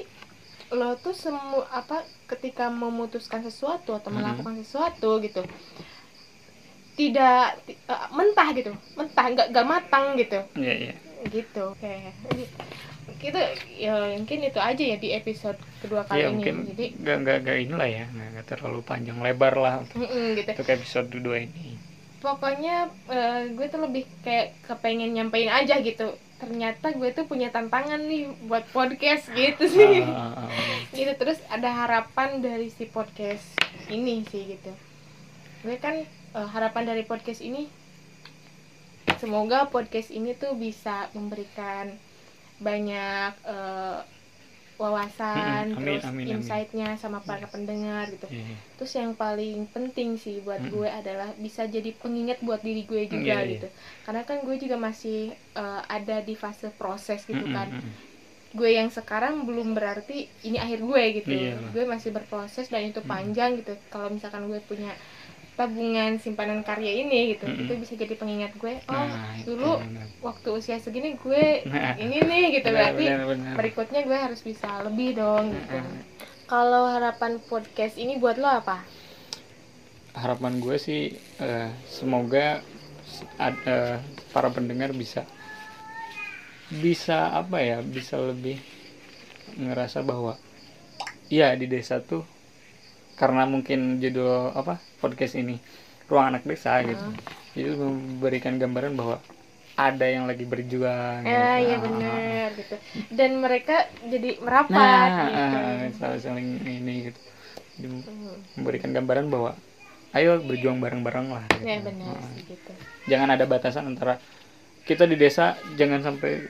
lo 0.74 0.96
tuh 0.98 1.14
semu 1.14 1.62
apa 1.70 2.02
ketika 2.26 2.72
memutuskan 2.72 3.44
sesuatu 3.44 3.94
atau 3.94 4.10
Hmm. 4.10 4.18
melakukan 4.18 4.54
sesuatu 4.58 5.20
gitu 5.22 5.44
tidak 6.94 7.58
ti- 7.66 7.78
eh, 7.90 8.06
mentah 8.14 8.48
gitu 8.54 8.70
mentah 8.94 9.26
nggak 9.34 9.46
nggak 9.50 9.66
matang 9.66 10.14
gitu 10.14 10.38
iya 10.54 10.74
iya 10.78 10.94
gitu 11.26 11.74
oke 11.74 11.94
kita 13.24 13.40
ya 13.80 13.92
mungkin 14.12 14.38
itu 14.44 14.60
aja 14.60 14.84
ya 14.84 14.96
di 15.00 15.08
episode 15.10 15.56
kedua 15.80 16.04
kali 16.04 16.20
Iya, 16.20 16.26
ini. 16.28 16.34
mungkin 16.36 16.54
jadi 16.68 16.86
nggak 17.00 17.16
nggak 17.24 17.36
nggak 17.40 17.58
inilah 17.64 17.88
ya 17.88 18.04
nggak 18.12 18.28
nggak 18.36 18.46
terlalu 18.46 18.80
panjang 18.84 19.18
lebar 19.18 19.54
lah 19.56 19.74
untuk, 19.80 20.04
mm-mm, 20.04 20.26
gitu. 20.36 20.50
untuk 20.52 20.68
episode 20.68 21.08
kedua 21.08 21.36
ini. 21.40 21.80
Pokoknya 22.20 22.76
eh, 23.08 23.52
gue 23.52 23.66
tuh 23.68 23.80
lebih 23.84 24.04
kayak 24.24 24.56
kepengen 24.64 25.12
nyampein 25.12 25.48
aja 25.48 25.80
gitu. 25.80 26.12
Ternyata 26.40 26.92
gue 26.92 27.08
tuh 27.12 27.24
punya 27.24 27.48
tantangan 27.48 28.00
nih 28.00 28.28
buat 28.44 28.64
podcast 28.72 29.28
gitu 29.32 29.64
sih. 29.68 30.04
Ah. 30.04 30.48
gitu 30.96 31.12
terus 31.16 31.40
ada 31.48 31.68
harapan 31.72 32.40
dari 32.40 32.68
si 32.68 32.84
podcast 32.84 33.44
ini 33.88 34.24
sih 34.28 34.56
gitu. 34.56 34.72
Gue 35.64 35.76
kan 35.80 36.00
eh, 36.04 36.48
harapan 36.52 36.92
dari 36.92 37.04
podcast 37.04 37.40
ini 37.40 37.68
semoga 39.16 39.68
podcast 39.68 40.12
ini 40.12 40.36
tuh 40.36 40.52
bisa 40.56 41.08
memberikan 41.16 41.92
banyak 42.66 43.30
eh, 43.48 43.96
wawasan 44.82 45.64
Mm-mm, 45.66 45.76
amin, 45.78 45.78
terus 45.82 46.04
amin, 46.04 46.28
amin. 46.32 46.32
insight-nya 46.32 46.86
sama 47.02 47.18
para 47.28 47.46
pendengar 47.54 48.04
gitu 48.14 48.26
Iya, 48.30 48.42
iya. 48.42 48.56
terus 48.76 48.92
yang 49.00 49.12
paling 49.22 49.70
penting 49.74 50.08
sih 50.24 50.36
buat 50.46 50.60
Mm-mm. 50.60 50.74
gue 50.74 50.88
adalah 51.00 51.28
bisa 51.38 51.62
jadi 51.74 51.90
pengingat 52.02 52.38
buat 52.46 52.60
diri 52.66 52.82
gue 52.90 53.02
juga 53.14 53.34
Iya, 53.34 53.44
iya. 53.46 53.52
gitu 53.52 53.66
karena 54.04 54.22
kan 54.28 54.38
gue 54.46 54.56
juga 54.64 54.76
masih 54.88 55.14
eh, 55.58 55.80
ada 55.96 56.14
di 56.28 56.34
fase 56.34 56.66
proses 56.80 57.20
gitu 57.30 57.46
Mm-mm, 57.46 57.54
kan 57.56 57.68
mm-mm. 57.70 57.94
gue 58.58 58.70
yang 58.78 58.88
sekarang 58.98 59.34
belum 59.48 59.68
berarti 59.78 60.12
ini 60.46 60.56
akhir 60.64 60.78
gue 60.90 61.02
gitu 61.18 61.32
Iya. 61.32 61.54
gue 61.74 61.84
masih 61.92 62.10
berproses 62.16 62.66
dan 62.72 62.82
itu 62.90 63.00
Mm. 63.04 63.10
panjang 63.12 63.50
gitu 63.58 63.72
kalau 63.92 64.08
misalkan 64.14 64.46
gue 64.50 64.60
punya 64.70 64.90
tabungan 65.54 66.18
simpanan 66.18 66.66
karya 66.66 66.92
ini 67.02 67.34
gitu 67.38 67.46
Mm-mm. 67.46 67.62
itu 67.62 67.72
bisa 67.78 67.94
jadi 67.94 68.14
pengingat 68.18 68.52
gue 68.58 68.74
oh 68.90 69.06
Nah, 69.06 69.38
dulu 69.46 69.72
benar. 69.78 70.06
waktu 70.20 70.48
usia 70.50 70.76
segini 70.82 71.14
gue 71.14 71.62
Nah, 71.70 71.94
ini 71.94 72.18
nih 72.20 72.44
gitu 72.58 72.68
benar, 72.74 72.90
berarti 72.90 73.04
benar, 73.06 73.26
benar. 73.30 73.54
berikutnya 73.54 74.00
gue 74.02 74.18
harus 74.18 74.40
bisa 74.42 74.68
lebih 74.82 75.14
dong 75.14 75.54
gitu 75.54 75.78
Nah, 75.78 76.02
kalau 76.44 76.90
harapan 76.90 77.38
podcast 77.46 77.94
ini 77.96 78.18
buat 78.18 78.36
lo 78.36 78.50
apa 78.50 78.82
harapan 80.14 80.62
gue 80.62 80.76
sih 80.78 81.02
eh, 81.42 81.70
semoga 81.90 82.62
ad- 83.38 83.64
eh, 83.66 83.98
para 84.34 84.50
pendengar 84.50 84.90
bisa 84.94 85.22
bisa 86.74 87.30
apa 87.30 87.60
ya 87.62 87.78
bisa 87.84 88.18
lebih 88.18 88.58
ngerasa 89.54 90.02
bahwa 90.02 90.34
iya 91.30 91.54
di 91.54 91.66
desa 91.70 92.00
tuh 92.02 92.24
karena 93.14 93.46
mungkin 93.46 94.02
judul 94.02 94.50
apa 94.54 94.80
podcast 95.04 95.36
ini 95.36 95.60
ruang 96.04 96.32
anak 96.32 96.42
desa 96.44 96.80
gitu 96.80 96.96
Ah. 96.96 97.12
itu 97.54 97.76
memberikan 97.76 98.56
gambaran 98.56 98.92
bahwa 98.92 99.20
ada 99.74 100.06
yang 100.06 100.24
lagi 100.24 100.44
berjuang 100.44 101.22
ya 101.22 101.58
gitu. 101.58 101.64
iya 101.64 101.76
Ah, 101.76 101.80
bener 101.82 102.48
gitu 102.54 102.74
dan 103.10 103.30
mereka 103.38 103.76
jadi 104.02 104.38
merapat 104.38 104.70
nah 104.70 105.26
gitu 105.26 105.56
ah, 105.58 105.84
saling 105.92 106.20
saling 106.22 106.48
ini 106.64 106.94
gitu 107.04 107.20
Jadi 107.74 107.86
Hmm. 107.90 108.38
memberikan 108.54 108.90
gambaran 108.92 109.26
bahwa 109.28 109.50
ayo 110.12 110.38
berjuang 110.40 110.78
bareng-bareng 110.78 111.26
lah 111.28 111.42
gitu. 111.50 111.64
ya 111.64 111.78
benar 111.80 112.14
Ah. 112.14 112.22
sih 112.32 112.42
gitu 112.48 112.70
jangan 113.04 113.28
ada 113.30 113.44
batasan 113.44 113.84
antara 113.84 114.22
kita 114.82 115.04
di 115.04 115.16
desa 115.16 115.44
jangan 115.74 116.00
sampai 116.00 116.46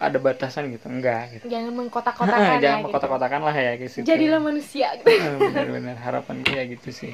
ada 0.00 0.16
batasan 0.16 0.72
gitu 0.72 0.88
enggak 0.88 1.28
gitu 1.30 1.44
jangan 1.46 1.76
mengkotak-kotakan 1.76 2.56
jangan 2.64 2.64
lah, 2.64 2.82
mengkotak-kotakan 2.82 3.40
lah 3.44 3.52
ya 3.54 3.72
gitu 3.76 4.00
gitu. 4.00 4.08
jadilah 4.08 4.40
manusia 4.40 4.88
gitu 4.96 5.12
benar-benar 5.44 5.96
harapan 5.96 6.36
kayak 6.40 6.66
gitu 6.74 6.88
sih 6.90 7.12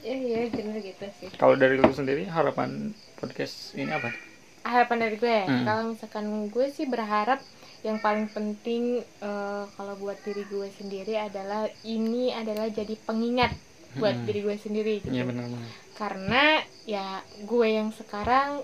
Iya, 0.00 0.16
iya 0.16 0.40
bener 0.48 0.80
gitu 0.80 1.04
sih. 1.18 1.28
kalau 1.34 1.56
dari 1.56 1.76
lu 1.76 1.88
sendiri 1.90 2.24
harapan 2.24 2.92
podcast 3.16 3.72
ini 3.74 3.88
apa 3.88 4.12
Harapan 4.60 4.96
dari 4.98 5.16
gue, 5.16 5.38
Hmm. 5.42 5.64
kalau 5.64 5.82
misalkan 5.88 6.24
gue 6.46 6.66
sih 6.68 6.84
berharap 6.84 7.40
yang 7.80 7.96
paling 7.96 8.28
penting 8.28 9.00
eh, 9.00 9.64
kalau 9.70 9.96
buat 9.96 10.20
diri 10.20 10.44
gue 10.44 10.68
sendiri 10.70 11.16
adalah 11.16 11.64
ini 11.80 12.28
adalah 12.30 12.68
jadi 12.68 12.92
pengingat 12.98 13.56
buat 13.94 14.12
Hmm. 14.14 14.24
diri 14.24 14.40
gue 14.42 14.56
sendiri 14.56 14.92
gitu. 15.00 15.10
Iya 15.10 15.24
benar-benar 15.24 15.64
Karena 15.96 16.44
ya 16.84 17.06
gue 17.40 17.66
yang 17.66 17.88
sekarang 17.90 18.60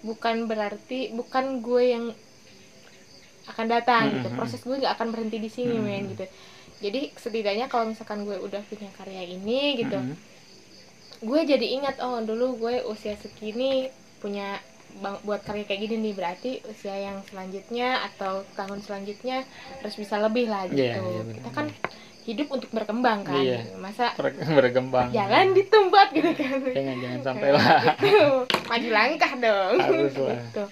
bukan 0.00 0.46
berarti 0.46 1.10
bukan 1.12 1.60
gue 1.60 1.82
yang 1.84 2.04
akan 3.50 3.66
datang 3.68 4.02
Hmm, 4.04 4.14
gitu. 4.14 4.28
hmm, 4.28 4.36
Proses 4.36 4.60
gue 4.60 4.76
nggak 4.76 4.94
akan 4.94 5.08
berhenti 5.08 5.38
di 5.38 5.48
sini 5.48 5.74
Hmm. 5.74 5.84
men 5.84 6.04
gitu. 6.08 6.24
Jadi 6.80 7.00
setidaknya 7.14 7.66
kalau 7.66 7.84
misalkan 7.86 8.22
gue 8.22 8.36
udah 8.36 8.62
punya 8.64 8.88
karya 8.90 9.22
ini 9.26 9.60
gitu, 9.76 9.94
Mm-mm. 9.94 10.16
gue 11.20 11.40
jadi 11.44 11.66
ingat 11.74 12.00
oh 12.00 12.18
dulu 12.18 12.56
gue 12.58 12.80
usia 12.86 13.12
segini 13.14 13.92
punya 14.16 14.56
bang- 14.94 15.20
buat 15.20 15.40
karya 15.40 15.62
kayak 15.62 15.80
gini 15.82 15.96
nih 16.00 16.14
berarti 16.14 16.50
usia 16.66 16.96
yang 16.96 17.20
selanjutnya 17.22 18.00
atau 18.02 18.42
tahun 18.50 18.80
selanjutnya 18.80 19.44
harus 19.76 19.94
bisa 19.94 20.16
lebih 20.18 20.46
lah 20.46 20.64
gitu 20.66 20.80
Iya, 20.80 20.96
iya, 20.96 21.20
benar. 21.20 21.36
kita 21.36 21.50
kan 21.52 21.66
hidup 22.22 22.48
untuk 22.50 22.70
berkembang 22.70 23.20
kan 23.22 23.36
Iya. 23.38 23.60
masa 23.76 24.12
Ber- 24.14 24.32
berkembang 24.58 25.08
jalan 25.10 25.52
di 25.52 25.62
tempat 25.64 26.06
gitu 26.10 26.32
kan 26.32 26.58
jangan 26.66 26.96
jangan 26.98 27.20
sampai 27.22 27.48
lah 27.50 27.80
Gitu. 27.94 28.24
maju 28.66 28.88
langkah 28.90 29.32
dong 29.36 29.74
Harus 29.78 30.14
lah. 30.16 30.36
gitu. 30.40 30.64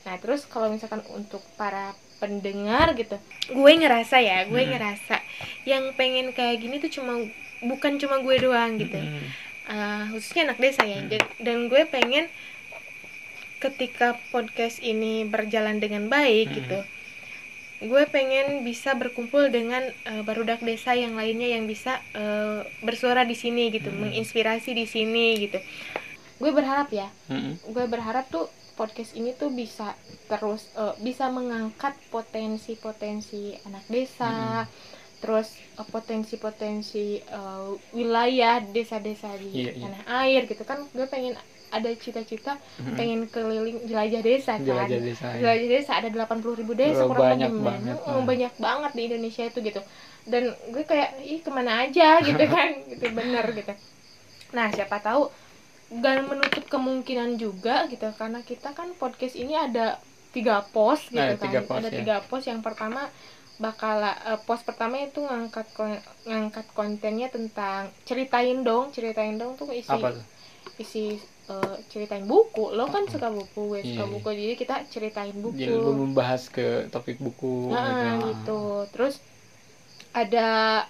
Nah 0.00 0.16
terus 0.16 0.44
kalau 0.44 0.68
misalkan 0.68 1.04
untuk 1.10 1.44
para 1.54 1.92
pendengar 2.16 2.92
gitu 2.92 3.16
gue 3.46 3.72
ngerasa 3.74 4.16
ya 4.18 4.44
gue 4.44 4.58
Hmm. 4.58 4.70
ngerasa 4.70 5.16
yang 5.64 5.92
pengen 5.94 6.30
kayak 6.30 6.56
gini 6.58 6.76
tuh 6.76 6.88
cuma 6.90 7.16
bukan 7.60 7.96
cuma 7.96 8.18
gue 8.18 8.36
doang 8.38 8.76
gitu 8.76 8.96
Mm-mm. 8.96 9.24
uh, 9.66 10.04
khususnya 10.10 10.46
anak 10.46 10.58
desa 10.58 10.82
ya 10.82 10.98
Hmm. 10.98 11.08
Dan- 11.08 11.32
dan 11.38 11.58
gue 11.66 11.82
pengen 11.86 12.28
ketika 13.58 14.14
podcast 14.28 14.80
ini 14.80 15.24
berjalan 15.24 15.76
dengan 15.76 16.08
baik 16.08 16.48
Hmm. 16.48 16.56
gitu 16.56 16.78
gue 17.82 18.04
pengen 18.06 18.60
bisa 18.60 18.92
berkumpul 18.92 19.48
dengan 19.48 19.80
uh, 20.06 20.20
barudak 20.20 20.60
desa 20.60 20.92
yang 20.92 21.12
lainnya 21.14 21.48
yang 21.50 21.64
bisa 21.64 21.96
uh, 22.14 22.60
bersuara 22.80 23.24
di 23.24 23.32
sini 23.32 23.68
gitu 23.70 23.88
Hmm. 23.88 24.04
menginspirasi 24.06 24.72
di 24.74 24.84
sini 24.84 25.36
gitu 25.38 25.56
gue 26.36 26.50
berharap 26.50 26.88
ya 26.90 27.08
Mm-mm. 27.26 27.56
gue 27.66 27.84
berharap 27.86 28.28
tuh 28.28 28.48
podcast 28.72 29.12
ini 29.12 29.32
tuh 29.32 29.50
bisa 29.50 29.92
terus 30.26 30.68
uh, 30.74 30.94
bisa 30.98 31.28
mengangkat 31.28 31.94
potensi-potensi 32.10 33.42
anak 33.64 33.84
desa 33.86 34.64
terus 35.20 35.52
uh, 35.76 35.84
potensi-potensi 35.84 37.20
uh, 37.28 37.72
wilayah 37.92 38.60
desa-desa 38.62 39.36
di 39.36 39.52
Iya, 39.52 39.72
iya. 39.72 39.84
tanah 39.84 40.02
air 40.24 40.40
gitu 40.48 40.64
kan. 40.64 40.80
Gue 40.90 41.04
pengen 41.06 41.36
ada 41.70 41.86
cita-cita 41.94 42.58
pengen 42.98 43.30
keliling 43.30 43.86
jelajah 43.86 44.22
desa 44.24 44.52
kan. 44.58 44.66
Jelajah 44.66 44.98
desa 44.98 45.26
ya. 45.30 45.38
jelajah 45.38 45.68
desa 45.70 45.92
ada 45.94 46.08
80.000 46.10 46.58
ribu 46.58 46.72
desa 46.74 47.04
Oh, 47.04 47.12
kurang 47.12 47.36
banyak 47.38 47.50
lebih 47.52 47.62
banget, 47.62 47.96
nah. 48.00 48.24
banyak 48.26 48.52
banget 48.58 48.92
di 48.92 49.02
Indonesia 49.06 49.42
itu 49.46 49.58
gitu. 49.62 49.80
Dan 50.26 50.42
gue 50.72 50.82
kayak 50.82 51.10
ih 51.22 51.40
ke 51.40 51.50
mana 51.52 51.86
aja? 51.86 52.18
gitu 52.20 52.44
kan 52.54 52.68
gitu 52.88 53.06
bener 53.12 53.44
gitu. 53.54 53.72
Nah 54.50 54.66
siapa 54.74 54.98
tahu 54.98 55.30
dan 55.92 56.22
menutup 56.24 56.64
kemungkinan 56.64 57.34
juga 57.34 57.84
gitu 57.86 58.06
karena 58.14 58.40
kita 58.40 58.70
kan 58.70 58.94
podcast 58.94 59.34
ini 59.34 59.52
ada 59.52 59.98
tiga 60.30 60.62
pos 60.64 61.10
gitu 61.10 61.18
Nah, 61.18 61.34
kan. 61.34 61.42
tiga 61.42 61.60
pos, 61.60 61.76
ada 61.76 61.88
ya. 61.88 61.98
tiga 61.98 62.16
pos. 62.22 62.42
Yang 62.44 62.60
pertama 62.62 63.10
bakal 63.56 63.98
eh, 64.00 64.38
pos 64.40 64.62
pertama 64.62 64.96
itu 64.96 65.20
ngangkat 65.20 65.66
kon- 65.72 65.98
ngangkat 66.24 66.66
kontennya 66.70 67.28
tentang 67.28 67.90
ceritain 68.04 68.62
dong 68.62 68.88
ceritain 68.88 69.34
dong 69.34 69.58
tuh 69.58 69.68
isi 69.70 69.90
apa 69.90 70.14
tuh? 70.14 70.24
isi 70.78 71.18
eh, 71.50 71.76
ceritain 71.88 72.22
buku. 72.24 72.70
Lo 72.70 72.86
kan 72.86 73.04
suka 73.04 73.26
buku 73.28 73.60
gue 73.68 73.80
suka 73.82 73.90
Iya, 73.90 74.00
iya. 74.00 74.04
buku 74.06 74.28
jadi 74.30 74.54
kita 74.54 74.74
ceritain 74.86 75.34
buku. 75.34 75.58
Jadi 75.58 75.74
membahas 75.74 76.46
ke 76.46 76.86
topik 76.88 77.18
buku 77.18 77.68
Nah, 77.68 78.22
gitu. 78.22 78.86
Terus 78.94 79.18
ada 80.12 80.86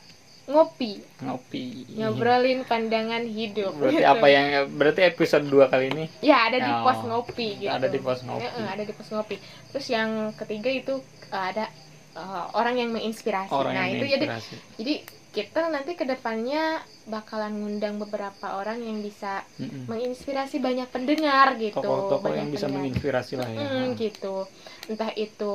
ngopi 0.50 0.98
Ngopi. 1.20 1.64
ngobrolin 1.94 2.60
pandangan 2.62 3.22
hidup 3.22 3.70
Berarti 3.72 3.96
gitu. 3.96 4.10
apa 4.10 4.26
yang 4.26 4.46
berarti 4.70 5.00
episode 5.04 5.46
2 5.46 5.66
kali 5.66 5.86
ini 5.88 6.04
ya 6.20 6.44
ada 6.44 6.58
di 6.58 6.70
Oh, 6.72 6.82
pos 6.82 6.98
ngopi 7.02 7.48
gitu 7.56 7.70
ada 7.70 7.86
di 7.86 7.98
pos 7.98 8.20
ngopi. 8.20 8.42
Ya, 8.42 8.66
ada 8.68 8.82
di 8.82 8.92
pos 8.92 9.08
ngopi 9.08 9.36
terus 9.68 9.86
yang 9.88 10.10
ketiga 10.34 10.68
itu 10.68 10.94
eh, 11.28 11.44
ada 11.46 11.64
eh, 12.12 12.44
orang 12.52 12.74
yang 12.76 12.90
menginspirasi 12.90 13.48
orang 13.48 13.72
nah 13.72 13.84
yang 13.84 13.94
itu 13.94 14.04
jadi 14.08 14.26
menginspirasi. 14.26 14.54
jadi 14.76 14.94
kita 15.30 15.70
nanti 15.70 15.94
ke 15.94 16.02
depannya 16.02 16.82
bakalan 17.06 17.54
ngundang 17.54 17.96
beberapa 17.96 18.50
orang 18.52 18.82
yang 18.82 18.98
bisa 18.98 19.46
Mm-mm. 19.56 19.86
menginspirasi 19.86 20.58
banyak 20.58 20.90
pendengar 20.90 21.54
gitu 21.54 21.78
Tokoh-tokoh 21.78 22.26
banyak 22.26 22.36
yang 22.36 22.50
bisa 22.50 22.66
pendengar. 22.66 22.82
menginspirasi 22.82 23.32
lah 23.38 23.46
ya. 23.46 23.58
Mm, 23.62 23.86
gitu 23.94 24.50
entah 24.84 25.14
itu 25.14 25.54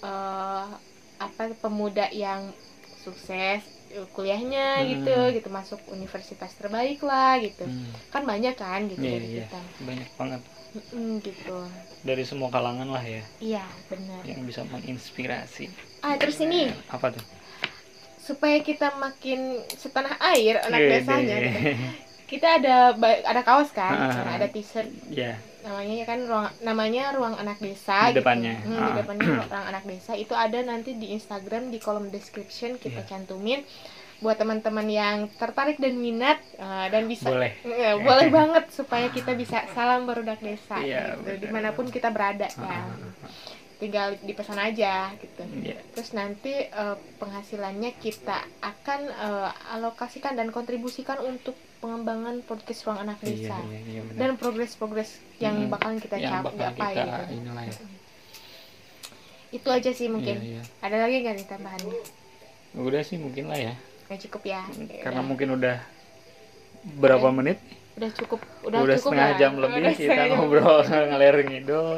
eh, 0.00 0.66
apa 1.18 1.42
pemuda 1.56 2.06
yang 2.08 2.54
sukses 2.96 3.66
kuliahnya 4.06 4.66
Hmm. 4.76 4.88
gitu 4.90 5.14
gitu 5.32 5.48
masuk 5.48 5.80
universitas 5.88 6.52
terbaik 6.52 7.00
lah 7.00 7.38
gitu 7.38 7.62
Hmm, 7.62 7.88
kan 8.08 8.22
banyak 8.22 8.52
kan 8.54 8.84
gitu 8.84 9.00
Iya, 9.00 9.12
dari 9.12 9.26
iya. 9.26 9.38
kita 9.42 9.58
banyak 9.80 10.10
banget 10.14 10.42
Mm, 10.92 11.24
gitu 11.24 11.56
dari 12.02 12.20
semua 12.22 12.52
kalangan 12.52 12.84
lah 12.86 13.00
ya 13.00 13.24
iya 13.40 13.64
benar 13.86 14.20
yang 14.22 14.44
bisa 14.44 14.60
menginspirasi. 14.66 15.72
ah 16.00 16.14
terus 16.14 16.36
ini 16.38 16.68
Apa 16.86 17.08
tuh? 17.10 17.24
supaya 18.18 18.58
kita 18.58 18.92
makin 18.94 19.40
setanah 19.70 20.18
air 20.26 20.60
anak 20.60 20.76
Wede. 20.78 20.92
desanya 21.00 21.36
gitu. 21.40 21.58
kita 22.26 22.58
ada 22.58 22.76
ada 23.22 23.40
kaos 23.40 23.70
kan 23.70 23.94
Ah. 23.94 24.34
ada 24.34 24.46
t-shirt 24.46 24.90
ya, 25.08 25.38
namanya 25.66 25.94
ya 25.96 26.06
kan 26.06 26.18
ruang 26.22 26.46
namanya 26.62 27.02
ruang 27.10 27.34
anak 27.34 27.58
desa 27.58 28.06
Di 28.06 28.08
gitu. 28.08 28.22
depannya. 28.22 28.54
Hmm, 28.62 28.78
di 28.78 28.78
Ah. 28.86 28.96
depannya 28.96 29.26
ruang 29.26 29.50
anak 29.66 29.84
desa 29.84 30.12
itu 30.14 30.32
ada 30.32 30.58
nanti 30.62 30.94
di 30.94 31.10
Instagram 31.10 31.68
di 31.68 31.78
kolom 31.78 32.06
description 32.08 32.78
kita 32.78 33.02
Iya. 33.02 33.08
cantumin 33.08 33.60
buat 34.16 34.32
teman-teman 34.34 34.86
yang 34.86 35.16
tertarik 35.34 35.76
dan 35.76 35.92
minat 35.94 36.40
eh, 36.56 36.86
dan 36.88 37.04
bisa 37.04 37.28
boleh. 37.28 37.52
Eh, 37.60 37.94
boleh 37.98 38.28
banget 38.38 38.64
supaya 38.70 39.10
kita 39.10 39.34
bisa 39.34 39.66
salam 39.70 40.06
barudak 40.06 40.40
desa 40.40 40.78
Iya, 40.78 41.18
gitu, 41.18 41.36
di 41.36 41.48
mana 41.50 41.74
pun 41.74 41.84
kita 41.86 42.08
berada 42.08 42.46
Ah, 42.48 42.54
kan 42.56 42.86
tinggal 43.76 44.16
dipesan 44.18 44.56
aja 44.56 45.12
gitu 45.14 45.44
Iya. 45.58 45.76
terus 45.90 46.10
nanti 46.10 46.64
eh, 46.64 46.96
penghasilannya 47.16 47.92
kita 47.94 48.40
akan 48.58 49.00
eh, 49.06 49.50
alokasikan 49.70 50.32
dan 50.32 50.48
kontribusikan 50.48 51.20
untuk 51.20 51.52
pengembangan 51.76 52.40
podcast 52.40 52.82
ruang 52.82 53.00
anak 53.02 53.20
Iya, 53.20 53.28
desa 53.28 53.56
iya, 53.62 53.80
iya, 53.82 54.00
benar. 54.02 54.18
dan 54.18 54.30
progres-progres 54.34 55.10
yang 55.36 55.56
Mm-mm. 55.58 55.72
bakalan 55.72 55.98
kita 55.98 56.16
yang 56.16 56.40
cap 56.40 56.44
bakal 56.48 56.72
kita 56.72 56.88
gitu. 56.96 57.34
inilah 57.36 57.64
ya. 57.64 57.74
itu 59.52 59.68
aja 59.70 59.90
sih 59.90 60.08
mungkin 60.08 60.36
Iya, 60.36 60.58
iya. 60.58 60.62
ada 60.80 60.96
lagi 60.98 61.16
nggak 61.20 61.34
nih 61.34 61.46
tambahannya 61.46 61.96
Udah 62.76 63.00
sih 63.00 63.16
mungkin 63.16 63.48
lah 63.48 63.60
ya. 63.62 63.74
nggak 64.06 64.20
cukup 64.24 64.42
ya 64.46 64.62
Karena 65.00 65.20
Udah. 65.20 65.24
mungkin 65.24 65.48
udah 65.52 65.76
berapa 66.96 67.28
menit? 67.30 67.58
Udah 67.96 68.10
cukup 68.12 68.40
udah, 68.62 68.78
Udah, 68.78 68.94
cukup 68.94 69.10
setengah 69.10 69.24
lah. 69.26 69.38
jam 69.38 69.52
lebih 69.56 69.80
Udah 69.80 69.94
kita 69.94 70.22
ngobrol 70.30 70.78
ngalir 71.08 71.36
ngidul. 71.42 71.96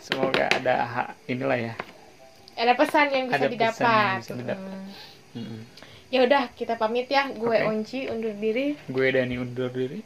Semoga 0.00 0.44
ada 0.50 0.74
ha- 0.82 1.12
inilah 1.24 1.58
ya. 1.60 1.74
ada 2.54 2.72
pesan 2.74 3.06
yang 3.08 3.24
bisa 3.26 3.36
Ada 3.36 3.46
didapat 3.48 4.10
yang 4.10 4.20
bisa 4.20 4.34
didapat. 4.36 4.74
Hmm. 5.32 5.60
Ya 6.10 6.20
udah 6.20 6.42
kita 6.52 6.74
pamit 6.74 7.06
ya 7.06 7.30
gue 7.30 7.46
Oke. 7.56 7.62
Onci 7.64 8.04
undur 8.04 8.34
diri 8.34 8.74
Gue 8.84 9.06
Dani 9.08 9.38
undur 9.38 9.70
diri. 9.70 10.02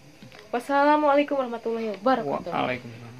wassalamualaikum 0.50 1.34
warahmatullahi 1.34 1.96
wabarakatuh 1.96 2.52
Waalaikumsalam. 2.52 3.12